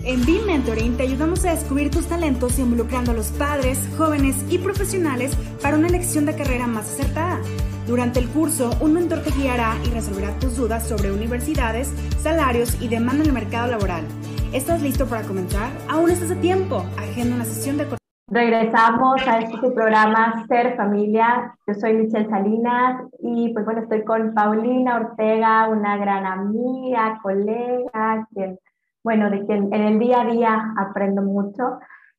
[0.03, 4.57] En Be Mentoring te ayudamos a descubrir tus talentos involucrando a los padres, jóvenes y
[4.57, 7.39] profesionales para una elección de carrera más acertada.
[7.87, 12.89] Durante el curso, un mentor te guiará y resolverá tus dudas sobre universidades, salarios y
[12.89, 14.03] demanda en el mercado laboral.
[14.51, 15.71] ¿Estás listo para comenzar?
[15.87, 16.85] Aún estás a tiempo.
[16.97, 17.85] Agenda una sesión de
[18.27, 21.55] Regresamos a este programa Ser Familia.
[21.67, 28.27] Yo soy Michelle Salinas y pues bueno, estoy con Paulina Ortega, una gran amiga, colega,
[28.33, 28.57] quien,
[29.03, 31.77] bueno, de quien en el día a día aprendo mucho.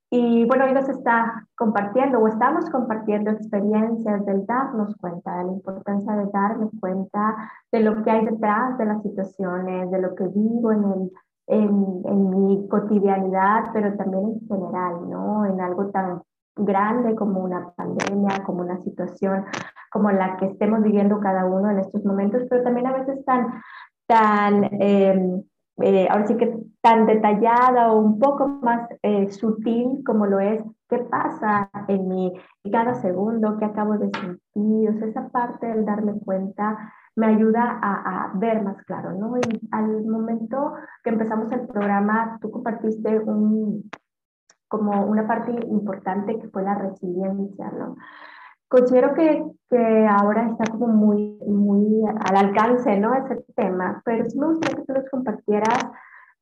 [0.08, 5.52] Y bueno, hoy nos está compartiendo o estamos compartiendo experiencias del darnos cuenta, de la
[5.54, 10.28] importancia de darme cuenta de lo que hay detrás de las situaciones, de lo que
[10.28, 11.12] vivo en, el,
[11.46, 15.46] en, en mi cotidianidad, pero también en general, ¿no?
[15.46, 16.22] En algo tan
[16.56, 19.44] grande como una pandemia, como una situación
[19.90, 23.62] como la que estemos viviendo cada uno en estos momentos, pero también a veces tan,
[24.06, 25.42] tan eh,
[25.82, 30.62] eh, ahora sí que tan detallada o un poco más eh, sutil como lo es
[30.88, 32.32] qué pasa en mi
[32.72, 37.78] cada segundo, qué acabo de sentir, o sea, esa parte del darme cuenta me ayuda
[37.82, 39.36] a, a, ver más claro, ¿no?
[39.38, 43.90] Y al momento que empezamos el programa, tú compartiste un,
[44.68, 47.96] como una parte importante que fue la resiliencia, ¿no?
[48.68, 53.14] Considero que, que, ahora está como muy, muy al alcance, ¿no?
[53.14, 55.90] Ese tema, pero sí me gustaría que tú nos compartieras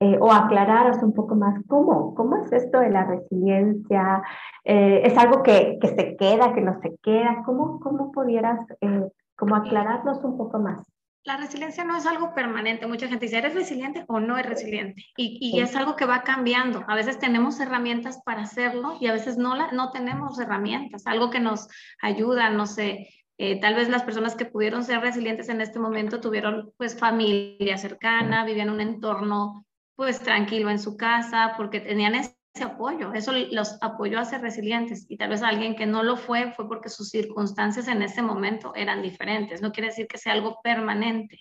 [0.01, 4.23] eh, o aclararas un poco más cómo, cómo es esto de la resiliencia.
[4.65, 7.43] Eh, ¿Es algo que, que, se queda, que no se queda?
[7.45, 10.85] ¿Cómo, cómo pudieras eh, como aclararnos un poco más?
[11.25, 12.87] la resiliencia no es algo permanente.
[12.87, 15.03] Mucha gente dice, ¿eres resiliente o no es resiliente?
[15.17, 16.85] Y, y es algo que va cambiando.
[16.87, 21.07] A veces tenemos herramientas para hacerlo y a veces no, la, no tenemos herramientas.
[21.07, 21.69] Algo que nos
[22.03, 26.21] ayuda, no sé, eh, tal vez las personas que pudieron ser resilientes en este momento
[26.21, 29.65] tuvieron pues familia cercana, vivían un entorno
[29.97, 32.15] pues tranquilo en su casa porque tenían
[32.55, 36.17] ese apoyo, eso los apoyó a ser resilientes y tal vez alguien que no lo
[36.17, 39.61] fue fue porque sus circunstancias en ese momento eran diferentes.
[39.61, 41.41] No quiere decir que sea algo permanente,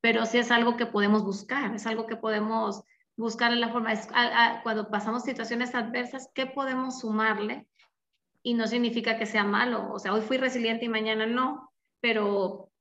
[0.00, 2.82] pero sí es algo que podemos buscar, es algo que podemos
[3.16, 3.92] buscar en la forma,
[4.64, 7.68] cuando pasamos situaciones adversas, ¿qué podemos sumarle?
[8.42, 12.72] Y no significa que sea malo, o sea, hoy fui resiliente y mañana no, pero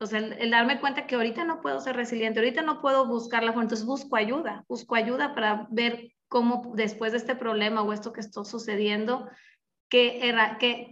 [0.00, 3.42] o sea, el, darme cuenta que ahorita no puedo ser resiliente, ahorita no puedo buscar
[3.42, 7.92] la forma, entonces busco ayuda, busco ayuda para ver cómo después de este problema o
[7.92, 9.28] esto que está sucediendo,
[9.88, 10.34] qué,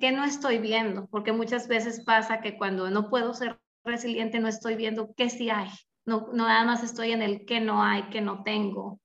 [0.00, 4.48] qué, no estoy viendo, porque muchas veces pasa que cuando no puedo ser resiliente no
[4.48, 5.68] estoy viendo qué sí hay,
[6.06, 9.00] no, nada más estoy en el qué no hay, qué no tengo.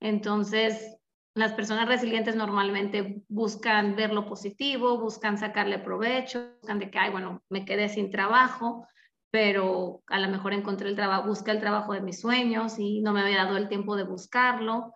[0.00, 0.96] Entonces,
[1.34, 7.10] las personas resilientes normalmente buscan ver lo positivo, buscan sacarle provecho, buscan de que, ay,
[7.10, 8.86] bueno, me quedé sin trabajo,
[9.30, 13.12] pero a lo mejor encontré el trabajo, busqué el trabajo de mis sueños y no
[13.12, 14.94] me había dado el tiempo de buscarlo.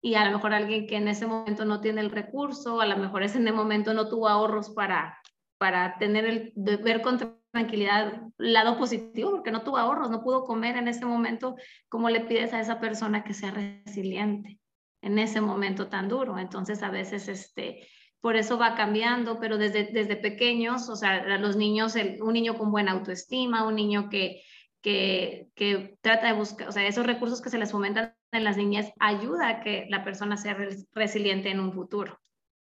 [0.00, 2.96] Y a lo mejor alguien que en ese momento no tiene el recurso, a lo
[2.96, 5.18] mejor ese en ese momento no tuvo ahorros para,
[5.58, 7.18] para tener el, ver con
[7.50, 11.56] tranquilidad, lado positivo, porque no tuvo ahorros, no pudo comer en ese momento,
[11.88, 14.60] ¿cómo le pides a esa persona que sea resiliente
[15.02, 16.38] en ese momento tan duro?
[16.38, 17.88] Entonces, a veces, este,
[18.20, 22.70] por eso va cambiando, pero desde, desde pequeños, o sea, los niños, un niño con
[22.70, 24.42] buena autoestima, un niño que,
[24.80, 28.56] que, que, trata de buscar, o sea, esos recursos que se les fomentan en las
[28.56, 30.56] niñas ayuda a que la persona sea
[30.92, 32.20] resiliente en un futuro.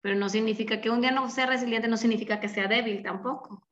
[0.03, 3.67] Pero no significa que un día no sea resiliente, no significa que sea débil tampoco.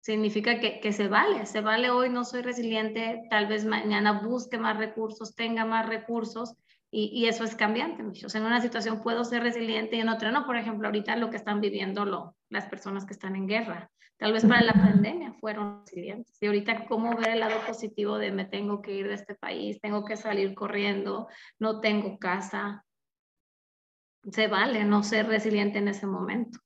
[0.00, 4.58] Significa que, que se vale, se vale hoy no soy resiliente, tal vez mañana busque
[4.58, 6.54] más recursos, tenga más recursos
[6.96, 8.02] y, eso es cambiante.
[8.04, 10.46] O en una situación puedo ser resiliente y en otra no.
[10.46, 13.90] Por ejemplo, ahorita lo que están viviendo lo, las personas que están en guerra.
[14.24, 16.38] Tal vez para la pandemia fueron resilientes.
[16.40, 19.78] Y ahorita, ¿cómo ver el lado positivo de me tengo que ir de este país,
[19.82, 22.86] tengo que salir corriendo, no tengo casa?
[24.32, 26.58] Se vale no ser resiliente en ese momento.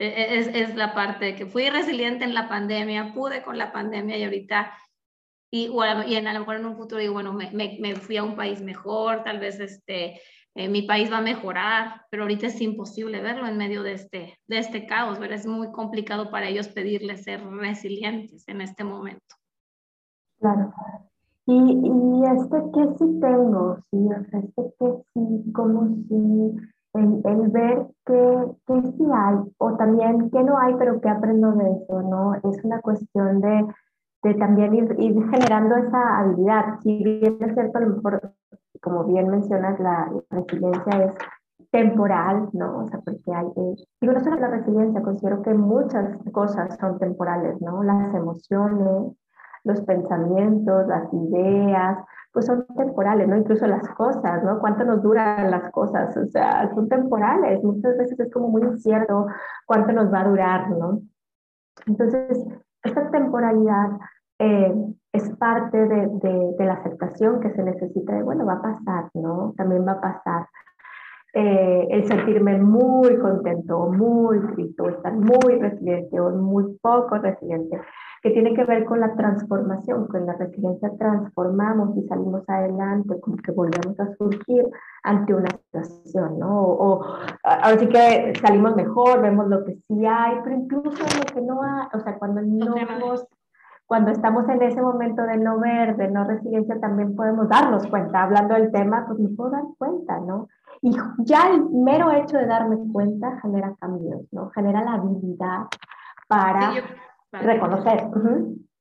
[0.00, 3.58] E, e, es, es la parte de que fui resiliente en la pandemia, pude con
[3.58, 4.76] la pandemia y ahorita
[5.52, 5.70] y,
[6.08, 8.34] y en, a lo mejor en un futuro digo, bueno, me, me, fui a un
[8.34, 10.20] país mejor, tal vez este,
[10.54, 14.38] eh, mi país va a mejorar, pero ahorita es imposible verlo en medio de este,
[14.46, 15.38] de este caos, ¿verdad?
[15.38, 19.34] es muy complicado para ellos pedirles ser resilientes en este momento.
[20.38, 20.72] Claro.
[21.46, 26.56] Y, y este que sí tengo, sí, o sea, este que sí, como si
[26.94, 31.52] el, el ver que, que sí hay, o también que no hay, pero que aprendo
[31.52, 32.34] de eso, ¿no?
[32.34, 33.66] Es una cuestión de
[34.24, 36.80] de también ir, ir, generando esa habilidad.
[36.82, 38.32] Si bien es cierto, a lo mejor,
[38.84, 41.14] como bien mencionas, la, resiliencia es
[41.70, 42.84] temporal, ¿no?
[42.84, 46.98] O sea, porque hay, eh, digo, no solo la resiliencia, considero que muchas cosas son
[46.98, 47.82] temporales, ¿no?
[47.82, 49.16] Las emociones,
[49.64, 51.98] los pensamientos, las ideas,
[52.32, 53.36] pues son temporales, ¿no?
[53.36, 54.60] Incluso las cosas, ¿no?
[54.60, 56.14] ¿Cuánto nos duran las cosas?
[56.16, 57.64] O sea, son temporales.
[57.64, 59.26] Muchas veces es como muy incierto
[59.66, 61.00] cuánto nos va a durar, ¿no?
[61.86, 62.44] Entonces,
[62.82, 63.98] esta temporalidad
[64.38, 64.74] eh,
[65.14, 66.08] es parte de,
[66.58, 69.54] de, la aceptación que se necesita de, bueno, va a pasar, ¿no?
[69.56, 70.48] También va a pasar.
[71.32, 77.80] Eh, el sentirme muy contento, muy triste, o estar muy resiliente o muy poco resiliente,
[78.22, 83.36] que tiene que ver con la transformación, con la resiliencia transformamos y salimos adelante, como
[83.36, 84.64] que volvemos a surgir
[85.04, 86.60] ante una situación, ¿no?
[86.60, 87.04] O,
[87.44, 91.62] ahora sí que salimos mejor, vemos lo que sí hay, pero incluso lo que no
[91.62, 93.26] hay, o sea, cuando no vemos
[93.86, 98.22] cuando estamos en ese momento de no ver, de no resiliencia, también podemos darnos cuenta.
[98.22, 100.48] Hablando del tema, pues me puedo dar cuenta, ¿no?
[100.80, 104.50] Y ya el mero hecho de darme cuenta genera cambios, ¿no?
[104.50, 105.66] Genera la habilidad
[106.26, 106.72] para
[107.32, 108.08] reconocer.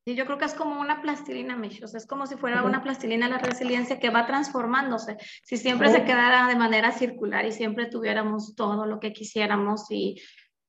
[0.06, 1.96] Y yo creo que es como una plastilina, Michos.
[1.96, 5.18] Es como si fuera una plastilina la resiliencia que va transformándose.
[5.44, 10.22] Si siempre se quedara de manera circular y siempre tuviéramos todo lo que quisiéramos y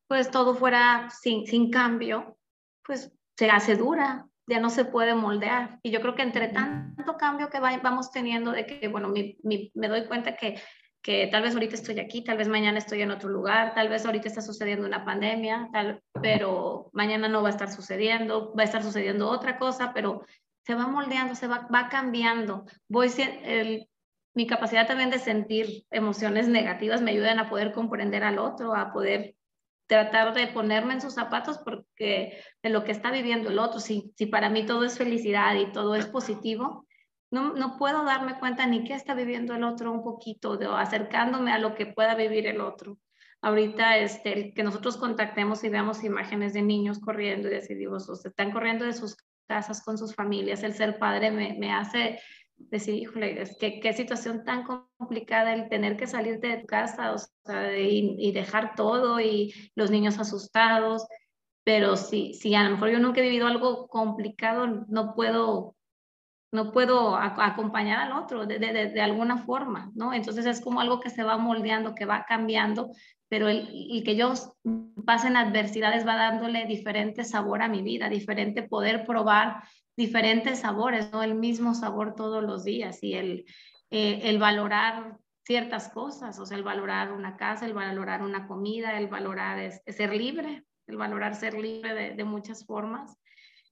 [0.06, 2.36] pues todo fuera sin, sin cambio,
[2.84, 5.78] pues se hace dura, ya no se puede moldear.
[5.82, 10.06] Y yo creo que entre tanto cambio que vamos teniendo de que, bueno, me doy
[10.06, 10.60] cuenta que,
[11.02, 14.04] que tal vez ahorita estoy aquí, tal vez mañana estoy en otro lugar, tal vez
[14.06, 15.68] ahorita está sucediendo una pandemia,
[16.22, 20.24] pero mañana no va a estar sucediendo, va a estar sucediendo otra cosa, pero
[20.64, 22.64] se va moldeando, se va, va cambiando.
[22.88, 23.10] Voy,
[23.44, 23.88] el,
[24.34, 28.92] mi capacidad también de sentir emociones negativas me ayudan a poder comprender al otro, a
[28.92, 29.34] poder
[29.86, 34.12] tratar de ponerme en sus zapatos porque de lo que está viviendo el otro, si,
[34.16, 36.86] si para mí todo es felicidad y todo es positivo,
[37.30, 41.52] no, no puedo darme cuenta ni qué está viviendo el otro un poquito, de, acercándome
[41.52, 42.98] a lo que pueda vivir el otro.
[43.42, 48.28] Ahorita este, que nosotros contactemos y veamos imágenes de niños corriendo y decidimos, o se
[48.28, 49.16] están corriendo de sus
[49.46, 52.18] casas con sus familias, el ser padre me, me hace
[52.56, 57.12] decir, híjole, es que qué situación tan complicada el tener que salir de tu casa
[57.12, 61.06] o sea, y, y, dejar todo y los niños asustados,
[61.64, 65.74] pero si, si a lo mejor yo nunca he vivido algo complicado, no puedo,
[66.52, 70.12] no puedo acompañar al otro de, de, alguna forma, ¿no?
[70.12, 72.90] Entonces es como algo que se va moldeando, que va cambiando,
[73.28, 74.34] pero el, el que yo
[75.06, 79.62] pase en adversidades va dándole diferente sabor a mi vida, diferente poder probar
[79.96, 83.44] diferentes sabores, no el mismo sabor todos los días y el,
[83.90, 88.98] eh, el valorar ciertas cosas, o sea, el valorar una casa, el valorar una comida,
[88.98, 93.16] el valorar es, ser libre, el valorar ser libre de, de, muchas formas,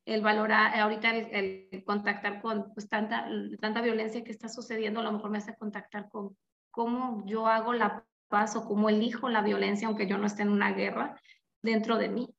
[0.04, 3.26] el valorar, ahorita el, el contactar con pues, tanta,
[3.60, 6.36] tanta violencia que está sucediendo, a lo mejor me hace contactar con
[6.70, 10.50] cómo yo hago la paz o cómo elijo la violencia, aunque yo no esté en
[10.50, 11.20] una guerra,
[11.62, 12.34] dentro de mí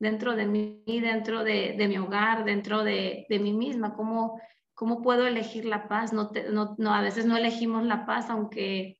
[0.00, 4.40] dentro de mí, dentro de, de mi hogar, dentro de, de, mí misma, cómo,
[4.74, 6.12] cómo puedo elegir la paz.
[6.12, 8.98] No, no, no, a veces no elegimos la paz, aunque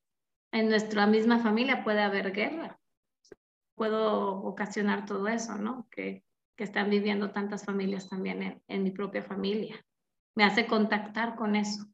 [0.53, 2.79] en nuestra misma familia puede haber guerra.
[3.75, 5.89] Puedo ocasionar todo eso, ¿no?
[5.91, 6.23] Que,
[6.57, 9.77] que están viviendo tantas familias también en, en mi propia familia.
[10.37, 11.87] Me hace contactar con eso.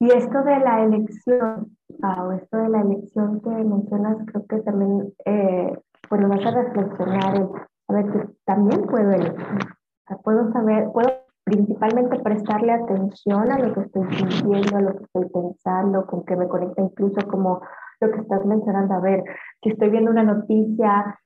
[0.00, 5.14] Y esto de la elección, o esto de la elección que mencionas, creo que también,
[5.24, 7.48] eh, pues lo vas a reflexionar,
[7.88, 11.08] a ver, que también puedo elegir, o sea, puedo saber, puedo
[11.44, 16.36] principalmente prestarle atención a lo que estoy sintiendo, a lo que estoy pensando, con que
[16.36, 17.60] me conecta incluso como
[18.00, 19.22] lo que estás mencionando, a ver,
[19.62, 21.18] si estoy viendo una noticia,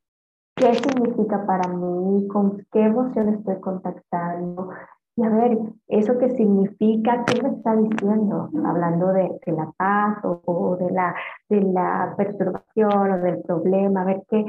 [0.56, 2.26] ¿qué significa para mí?
[2.28, 4.70] ¿Con qué emoción estoy contactando?
[5.18, 5.58] Y a ver,
[5.88, 7.24] ¿eso qué significa?
[7.24, 8.50] ¿Qué me está diciendo?
[8.64, 11.12] Hablando de, de la paz o, o, de, la,
[11.48, 14.44] de la perturbación o del problema, a ver qué,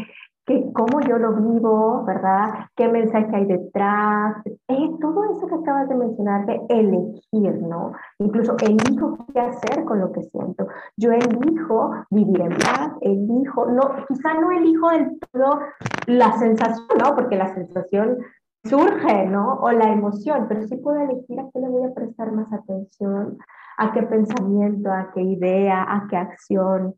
[0.46, 2.68] qué, cómo yo lo vivo, ¿verdad?
[2.76, 4.36] ¿Qué mensaje hay detrás?
[4.68, 7.94] Eh, todo eso que acabas de mencionar, de elegir, ¿no?
[8.20, 10.68] Incluso elijo qué hacer con lo que siento.
[10.98, 15.62] Yo elijo vivir en paz, elijo, no, quizá no elijo del todo
[16.06, 17.16] la sensación, ¿no?
[17.16, 18.20] Porque la sensación
[18.64, 19.56] surge, ¿no?
[19.56, 23.38] O la emoción, pero sí puedo elegir a qué le voy a prestar más atención,
[23.78, 26.96] a qué pensamiento, a qué idea, a qué acción.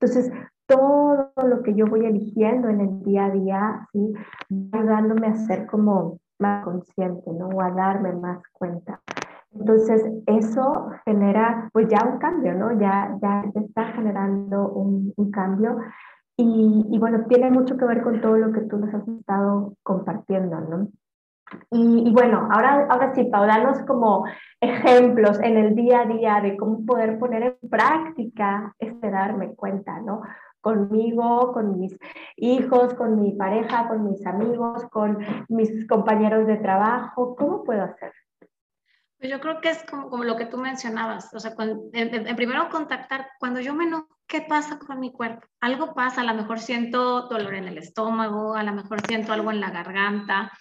[0.00, 0.32] Entonces,
[0.66, 4.14] todo lo que yo voy eligiendo en el día a día, ¿sí?
[4.72, 7.48] Ayudándome a ser como más consciente, ¿no?
[7.48, 9.00] O a darme más cuenta.
[9.52, 12.72] Entonces, eso genera pues ya un cambio, ¿no?
[12.78, 15.78] Ya, ya está generando un, un cambio
[16.36, 19.74] y, y, bueno, tiene mucho que ver con todo lo que tú nos has estado
[19.84, 20.88] compartiendo, ¿no?
[21.70, 24.24] Y, y, bueno, ahora, ahora sí, Pau, danos como
[24.60, 30.00] ejemplos en el día a día de cómo poder poner en práctica este darme cuenta,
[30.00, 30.22] ¿no?
[30.60, 31.96] Conmigo, con mis
[32.36, 38.12] hijos, con mi pareja, con mis amigos, con mis compañeros de trabajo, ¿cómo puedo hacer?
[39.18, 42.36] Pues yo creo que es como, como lo que tú mencionabas, o sea, en, en,
[42.36, 45.46] primero contactar, cuando yo me enojo, ¿qué pasa con mi cuerpo?
[45.60, 49.50] Algo pasa, a lo mejor siento dolor en el estómago, a lo mejor siento algo
[49.50, 50.52] en la garganta,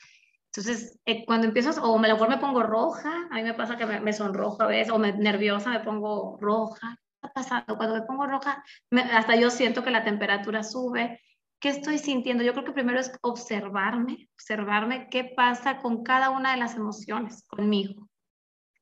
[0.55, 3.75] entonces, eh, cuando empiezo, o a lo mejor me pongo roja, a mí me pasa
[3.75, 6.95] que me, me sonrojo a veces, o me, nerviosa me pongo roja.
[6.99, 7.75] ¿Qué está pasando?
[7.75, 11.19] Cuando me pongo roja, me, hasta yo siento que la temperatura sube.
[11.59, 12.43] ¿Qué estoy sintiendo?
[12.43, 17.43] Yo creo que primero es observarme, observarme qué pasa con cada una de las emociones
[17.47, 18.07] conmigo.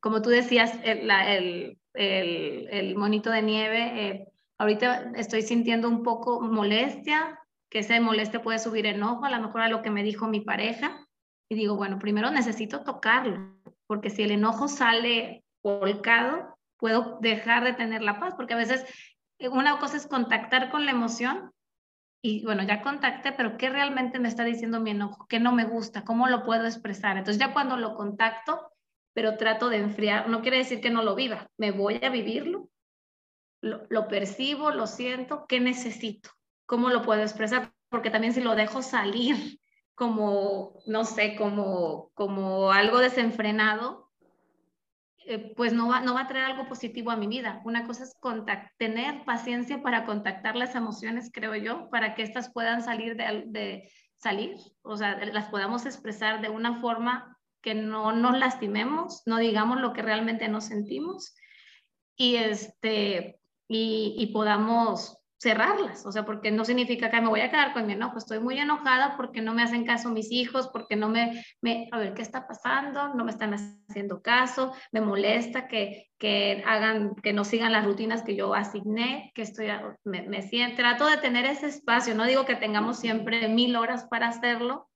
[0.01, 5.87] Como tú decías, el, la, el, el, el monito de nieve, eh, ahorita estoy sintiendo
[5.87, 9.89] un poco molestia, que esa molestia puede subir enojo, a lo mejor a lo que
[9.89, 11.07] me dijo mi pareja
[11.51, 17.73] y digo, bueno, primero necesito tocarlo, porque si el enojo sale volcado, puedo dejar de
[17.73, 18.85] tener la paz, porque a veces
[19.37, 21.51] eh, una cosa es contactar con la emoción
[22.23, 25.27] y bueno, ya contacté, pero ¿qué realmente me está diciendo mi enojo?
[25.27, 26.05] ¿Qué no me gusta?
[26.05, 27.17] ¿Cómo lo puedo expresar?
[27.17, 28.71] Entonces ya cuando lo contacto,
[29.13, 32.69] pero trato de enfriar, no quiere decir que no lo viva, me voy a vivirlo,
[33.61, 36.29] lo, lo percibo, lo siento, ¿qué necesito?
[36.65, 37.73] ¿Cómo lo puedo expresar?
[37.89, 39.59] Porque también si lo dejo salir
[40.01, 44.09] como, no sé, como, como algo desenfrenado,
[45.27, 47.61] eh, pues no va, no va a traer algo positivo a mi vida.
[47.65, 48.17] Una cosa es
[48.79, 54.55] tener paciencia para contactar las emociones, creo yo, para que éstas puedan salir de, salir,
[54.81, 59.93] o sea, las podamos expresar de una forma que no nos lastimemos, no digamos lo
[59.93, 61.35] que realmente nos sentimos
[62.17, 67.49] y, este, y, y podamos cerrarlas, o sea, porque no significa que me voy a
[67.49, 70.95] quedar con mi enojo, estoy muy enojada porque no me hacen caso mis hijos, porque
[70.95, 73.15] no me, me a ver, ¿qué está pasando?
[73.15, 73.55] No me están
[73.89, 79.31] haciendo caso, me molesta que, que hagan, que no sigan las rutinas que yo asigné,
[79.33, 79.69] que estoy,
[80.03, 84.05] me, me siento, trato de tener ese espacio, no digo que tengamos siempre mil horas
[84.11, 84.91] para hacerlo,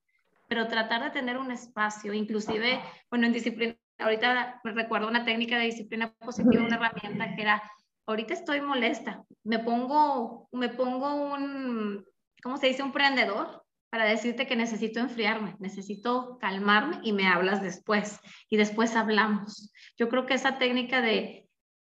[0.48, 2.80] pero tratar de tener un espacio, inclusive,
[3.10, 7.64] bueno, en disciplina, ahorita recuerdo una técnica de disciplina positiva, una herramienta que era
[8.08, 12.06] ahorita estoy molesta, me pongo, me pongo un,
[12.44, 12.84] ¿cómo se dice?
[12.84, 18.96] Un prendedor para decirte que necesito enfriarme, necesito calmarme y me hablas después y después
[18.96, 19.72] hablamos.
[19.98, 21.48] Yo creo que esa técnica de,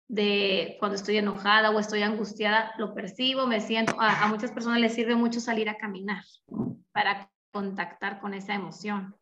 [0.08, 4.80] de cuando estoy enojada o estoy angustiada, lo percibo, me siento, a, a muchas personas
[4.80, 6.24] les sirve mucho salir a caminar
[6.92, 9.16] para contactar con esa emoción.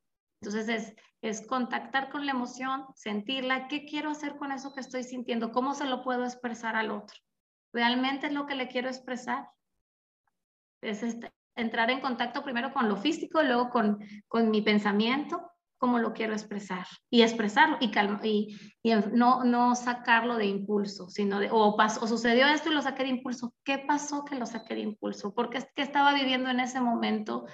[0.46, 5.52] Entonces es contactar con la emoción, sentirla, qué quiero hacer con eso que estoy sintiendo,
[5.52, 7.18] cómo se lo puedo expresar al otro.
[7.74, 9.50] ¿Realmente es lo que le quiero expresar?
[10.82, 14.00] Es este, entrar en contacto primero con lo físico, luego con,
[14.50, 21.50] mi pensamiento, cómo lo quiero expresar y expresarlo y, no, sacarlo de impulso, sino de,
[21.52, 23.54] o, pasó, o sucedió esto y lo saqué de impulso.
[23.64, 25.34] ¿Qué pasó que lo saqué de impulso?
[25.34, 27.46] Porque es que estaba viviendo en ese momento,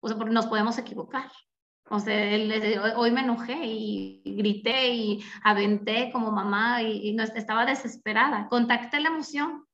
[0.00, 1.30] o sea, nos podemos equivocar.
[1.88, 8.48] O sea, hoy me enojé y grité y aventé como mamá y, no, estaba desesperada.
[8.48, 9.64] Contacté la emoción,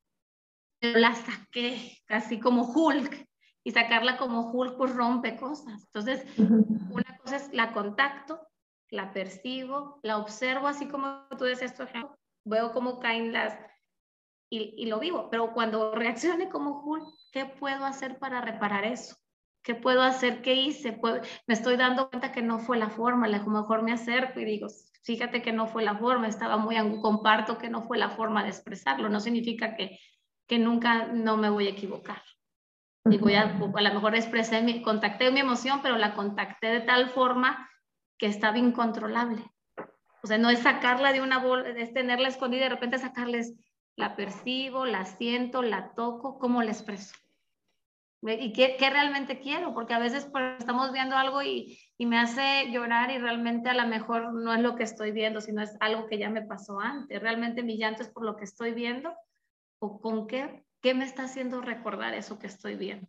[0.79, 3.27] pero la saqué casi como Hulk
[3.63, 5.85] y sacarla como Hulk, pues rompe cosas.
[5.85, 6.23] Entonces,
[6.91, 8.47] una cosa es la contacto,
[8.89, 13.57] la percibo, la observo, así como tú decías tu ejemplo, veo cómo caen las,
[14.51, 19.15] y, y, lo vivo, pero cuando reaccione como Hulk, ¿qué puedo hacer para reparar eso?
[19.63, 20.41] ¿Qué puedo hacer?
[20.41, 20.99] ¿Qué hice?
[21.47, 24.45] me estoy dando cuenta que no fue la forma, a lo mejor me acerco y
[24.45, 24.67] digo,
[25.03, 28.49] fíjate que no fue la forma, estaba muy, comparto que no fue la forma de
[28.49, 29.99] expresarlo, no significa que,
[30.47, 32.21] que nunca no me voy a equivocar.
[33.05, 37.09] Digo, ya, a lo mejor expresé, mi, contacté mi emoción, pero la contacté de tal
[37.09, 37.69] forma
[38.17, 39.43] que estaba incontrolable.
[40.23, 43.53] O sea, no es sacarla de una bola, es tenerla escondida y de repente sacarles,
[43.95, 47.15] la percibo, la siento, la toco, ¿cómo la expreso?
[48.25, 49.73] ¿Y qué, qué realmente quiero?
[49.73, 53.73] Porque a veces pues, estamos viendo algo y, y, me hace llorar y realmente a
[53.73, 56.79] lo mejor no es lo que estoy viendo, sino es algo que ya me pasó
[56.79, 57.21] antes.
[57.21, 59.13] Realmente mi llanto es por lo que estoy viendo
[59.79, 63.07] o con qué, qué me está haciendo recordar eso que estoy viendo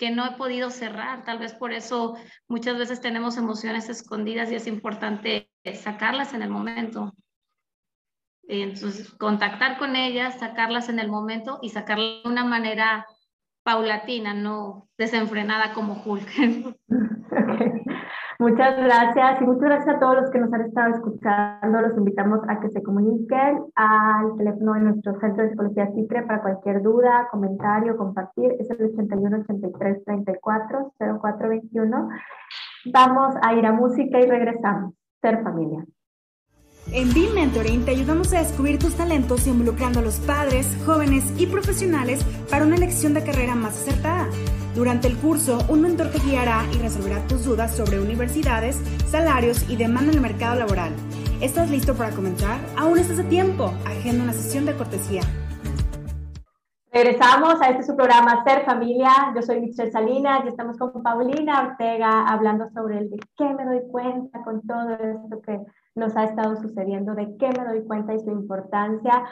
[0.00, 1.24] que no he podido cerrar.
[1.26, 2.16] Tal vez por eso
[2.48, 7.12] muchas veces tenemos emociones escondidas y es importante sacarlas en el momento.
[8.48, 13.06] Entonces, contactar con ellas, sacarlas en el momento y sacarlas de una manera
[13.70, 16.26] paulatina, no desenfrenada como Hulk.
[18.40, 21.80] Muchas gracias y muchas gracias a todos los que nos han estado escuchando.
[21.82, 26.40] Los invitamos a que se comuniquen al teléfono de nuestro centro de psicología CICRE para
[26.40, 28.56] cualquier duda, comentario, compartir.
[28.58, 32.08] Es el 81 83 34 0421.
[32.94, 34.94] Vamos a ir a música y regresamos.
[35.20, 35.84] Ser familia.
[36.92, 41.46] En BIM Mentoring te ayudamos a descubrir tus talentos involucrando a los padres, jóvenes y
[41.46, 44.26] profesionales para una elección de carrera más acertada.
[44.74, 49.76] Durante el curso, un mentor te guiará y resolverá tus dudas sobre universidades, salarios y
[49.76, 50.92] demanda en el mercado laboral.
[51.40, 52.58] ¿Estás listo para comenzar?
[52.76, 53.72] Aún estás a tiempo.
[53.86, 55.22] Agenda una sesión de cortesía.
[56.92, 59.32] Regresamos a este su programa Ser Familia.
[59.36, 63.64] Yo soy Michelle Salinas y estamos con Paulina Ortega hablando sobre el de qué me
[63.64, 65.60] doy cuenta con todo esto que
[65.94, 69.24] nos ha estado sucediendo, de qué me doy cuenta y su importancia.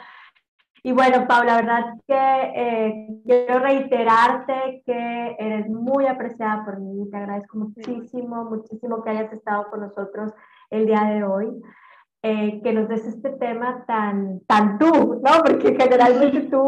[0.81, 7.09] Y bueno, Paula, la verdad que eh, quiero reiterarte que eres muy apreciada por mí.
[7.09, 10.31] Te agradezco muchísimo, muchísimo que hayas estado con nosotros
[10.69, 11.61] el día de hoy.
[12.21, 15.41] Eh, que nos des este tema tan, tan tú, ¿no?
[15.45, 16.67] Porque generalmente tú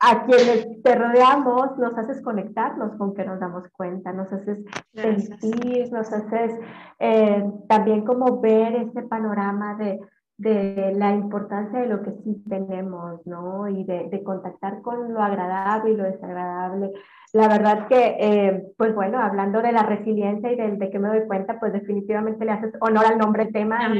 [0.00, 4.58] a quienes te rodeamos nos haces conectarnos con que nos damos cuenta, nos haces
[4.94, 6.58] sentir, nos haces
[6.98, 10.00] eh, también como ver ese panorama de,
[10.38, 13.68] de, la importancia de lo que sí tenemos, ¿no?
[13.68, 16.92] Y de, de, contactar con lo agradable y lo desagradable.
[17.34, 21.08] La verdad que, eh, pues bueno, hablando de la resiliencia y de, de que me
[21.08, 23.94] doy cuenta, pues definitivamente le haces honor al nombre tema.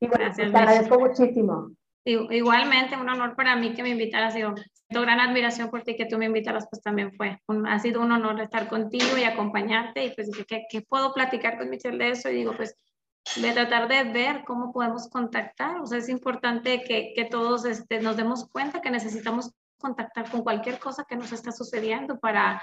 [0.00, 1.72] y, bueno, pues te agradezco muchísimo.
[2.04, 4.34] Igualmente, un honor para mí que me invitaras.
[4.34, 4.54] Digo,
[4.88, 7.38] tengo gran admiración por ti que tú me invitaras, pues también fue.
[7.66, 10.04] ha sido un honor estar contigo y acompañarte.
[10.06, 12.28] Y pues dije, ¿qué, ¿qué, puedo platicar con Michelle de eso?
[12.28, 12.76] Y digo, pues
[13.36, 15.80] de tratar de ver cómo podemos contactar.
[15.80, 20.42] O sea, es importante que, que todos este, nos demos cuenta que necesitamos contactar con
[20.42, 22.62] cualquier cosa que nos está sucediendo para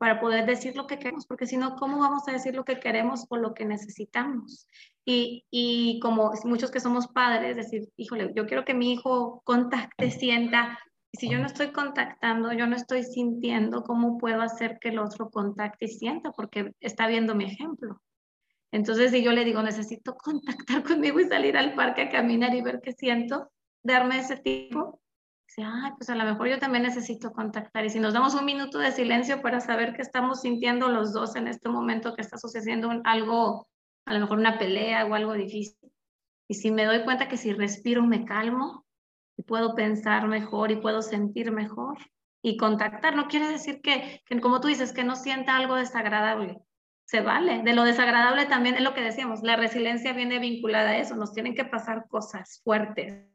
[0.00, 2.80] para poder decir lo que queremos, porque si no, ¿cómo vamos a decir lo que
[2.80, 4.66] queremos o lo que necesitamos?
[5.04, 10.10] Y, y como muchos que somos padres, decir, híjole, yo quiero que mi hijo contacte,
[10.10, 10.78] sienta,
[11.12, 14.98] y si yo no estoy contactando, yo no estoy sintiendo, ¿cómo puedo hacer que el
[14.98, 16.30] otro contacte y sienta?
[16.30, 18.00] Porque está viendo mi ejemplo.
[18.72, 22.62] Entonces, si yo le digo, necesito contactar conmigo y salir al parque a caminar y
[22.62, 23.50] ver qué siento,
[23.82, 25.00] darme ese tiempo,
[25.48, 27.84] dice, ay, pues a lo mejor yo también necesito contactar.
[27.84, 31.34] Y si nos damos un minuto de silencio para saber qué estamos sintiendo los dos
[31.34, 33.66] en este momento que está sucediendo algo,
[34.06, 35.92] a lo mejor una pelea o algo difícil.
[36.48, 38.84] Y si me doy cuenta que si respiro me calmo
[39.36, 41.98] y puedo pensar mejor y puedo sentir mejor.
[42.42, 46.58] Y contactar no quiere decir que, como tú dices, que no sienta algo desagradable
[47.10, 47.62] se vale.
[47.64, 51.32] De lo desagradable también es lo que decíamos, la resiliencia viene vinculada a eso, nos
[51.32, 53.26] tienen que pasar cosas fuertes.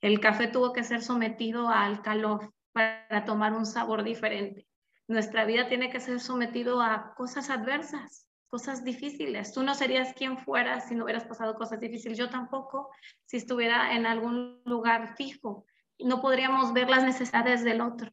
[0.00, 4.68] El café tuvo que ser sometido al calor para tomar un sabor diferente.
[5.08, 8.23] Nuestra vida tiene que ser sometido a cosas adversas,
[8.54, 9.52] cosas difíciles.
[9.52, 12.16] Tú no serías quien fueras si no hubieras pasado cosas difíciles.
[12.16, 12.88] Yo tampoco,
[13.24, 15.64] si estuviera en algún lugar fijo.
[15.98, 18.12] No podríamos ver las necesidades del otro.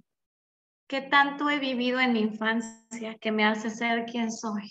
[0.88, 4.68] ¿Qué tanto he vivido en mi infancia que me hace ser quien soy?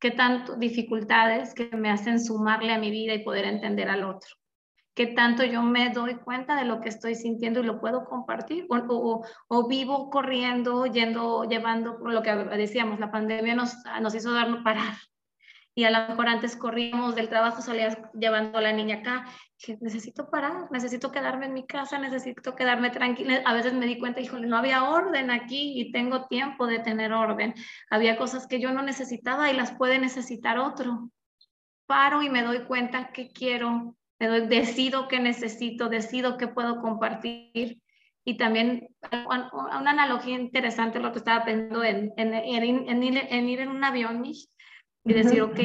[0.00, 4.34] qué tanto dificultades que me hacen sumarle a mi vida y poder entender al otro.
[4.94, 8.66] Qué tanto yo me doy cuenta de lo que estoy sintiendo y lo puedo compartir.
[8.68, 14.62] O, o, vivo corriendo, yendo, llevando, lo que decíamos, la pandemia nos, nos hizo darnos
[14.62, 14.94] parar
[15.76, 19.26] y a lo mejor antes corríamos del trabajo, salías llevando a la niña acá,
[19.58, 23.42] que necesito parar, necesito quedarme en mi casa, necesito quedarme tranquila.
[23.44, 27.12] A veces me di cuenta, híjole, no había orden aquí y tengo tiempo de tener
[27.12, 27.54] orden.
[27.90, 31.10] Había cosas que yo no necesitaba y las puede necesitar otro.
[31.86, 37.80] Paro y me doy cuenta que quiero, decido que necesito, decido que puedo compartir.
[38.26, 43.68] Y también una analogía interesante lo que estaba pensando en, en, en, en ir en
[43.68, 45.58] un avión, y decir, ok,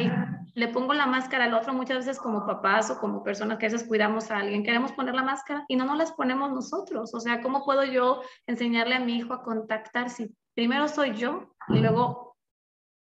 [0.54, 3.70] le pongo la máscara al otro muchas veces como papás o como personas que a
[3.70, 7.14] veces cuidamos a alguien, queremos poner la máscara y no nos las ponemos nosotros.
[7.14, 11.54] O sea, ¿cómo puedo yo enseñarle a mi hijo a contactar si primero soy yo
[11.68, 12.36] y luego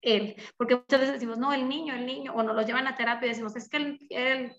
[0.01, 0.35] él?
[0.57, 3.25] Porque muchas veces decimos, no, el niño, el niño, o nos lo llevan a terapia
[3.25, 4.51] y decimos, es que él, él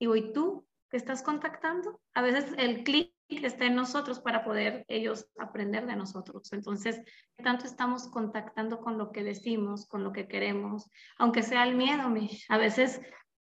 [0.00, 2.00] digo, ¿y tú qué estás contactando?
[2.14, 6.52] A veces el clic que esté en nosotros para poder ellos aprender de nosotros.
[6.52, 7.00] Entonces,
[7.36, 10.90] ¿qué tanto estamos contactando con lo que decimos, con lo que queremos?
[11.18, 12.12] Aunque sea el miedo.
[12.48, 13.00] A veces,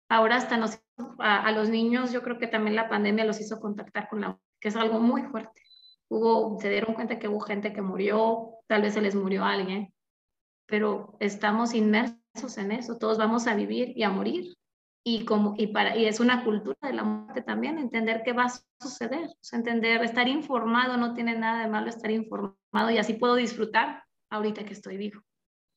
[0.08, 0.78] ahora hasta nos,
[1.18, 4.68] a, los niños, yo creo que también la pandemia los hizo contactar con la que
[4.68, 5.60] es algo muy fuerte.
[6.08, 9.92] Hubo, se dieron cuenta que hubo gente que murió, tal vez se les murió alguien,
[10.66, 14.54] pero estamos inmersos en eso, todos vamos a vivir y a morir
[15.04, 18.44] y, como, y, para, y es una cultura de la muerte también, entender qué va
[18.44, 23.34] a suceder, entender, estar informado, no tiene nada de malo estar informado y así puedo
[23.34, 25.20] disfrutar ahorita que estoy vivo,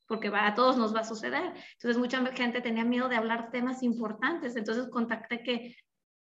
[0.07, 1.53] porque va, a todos nos va a suceder.
[1.73, 5.75] Entonces mucha gente tenía miedo de hablar temas importantes, entonces contacté que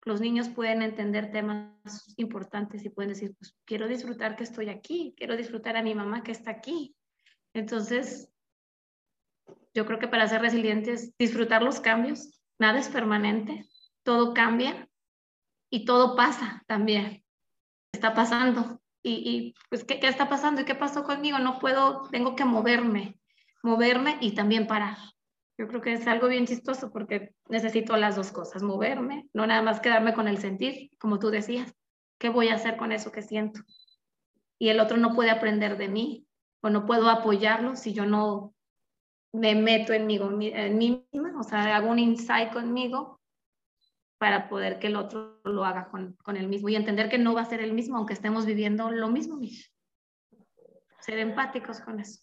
[0.04, 5.14] los niños pueden entender temas importantes y pueden decir, pues quiero disfrutar que estoy aquí,
[5.18, 6.95] quiero disfrutar a mi mamá que está aquí.
[7.54, 8.30] Entonces,
[9.74, 13.68] yo creo que para ser resilientes, disfrutar los cambios, nada es permanente,
[14.03, 14.88] todo cambia
[15.70, 17.24] y todo pasa también.
[17.91, 18.80] Está pasando.
[19.01, 20.62] Y, pues, ¿qué, ¿qué, está pasando?
[20.62, 21.39] ¿Y qué pasó conmigo?
[21.39, 23.20] No puedo, tengo que moverme,
[23.64, 24.97] moverme y también parar.
[25.57, 29.62] Yo creo que es algo bien chistoso porque necesito las dos cosas, moverme, no nada
[29.62, 31.74] más quedarme con el sentir, como tú decías.
[32.18, 33.62] ¿Qué voy a hacer con eso que siento?
[34.57, 36.28] Y el otro no puede aprender de mí
[36.62, 38.53] o no puedo apoyarlo si yo no
[39.34, 40.20] me meto en mí,
[40.54, 43.20] en mí misma, o sea, hago un insight conmigo
[44.18, 47.34] para poder que el otro lo haga con, con el mismo y entender que no
[47.34, 49.40] va a ser el mismo, aunque estemos viviendo lo mismo.
[51.00, 52.22] Ser empáticos con eso.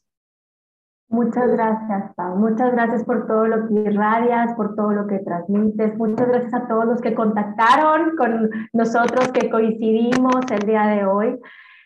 [1.08, 2.36] Muchas gracias, Pau.
[2.36, 5.96] Muchas gracias por todo lo que irradias, por todo lo que transmites.
[5.96, 11.38] Muchas gracias a todos los que contactaron con nosotros, que coincidimos el día de hoy.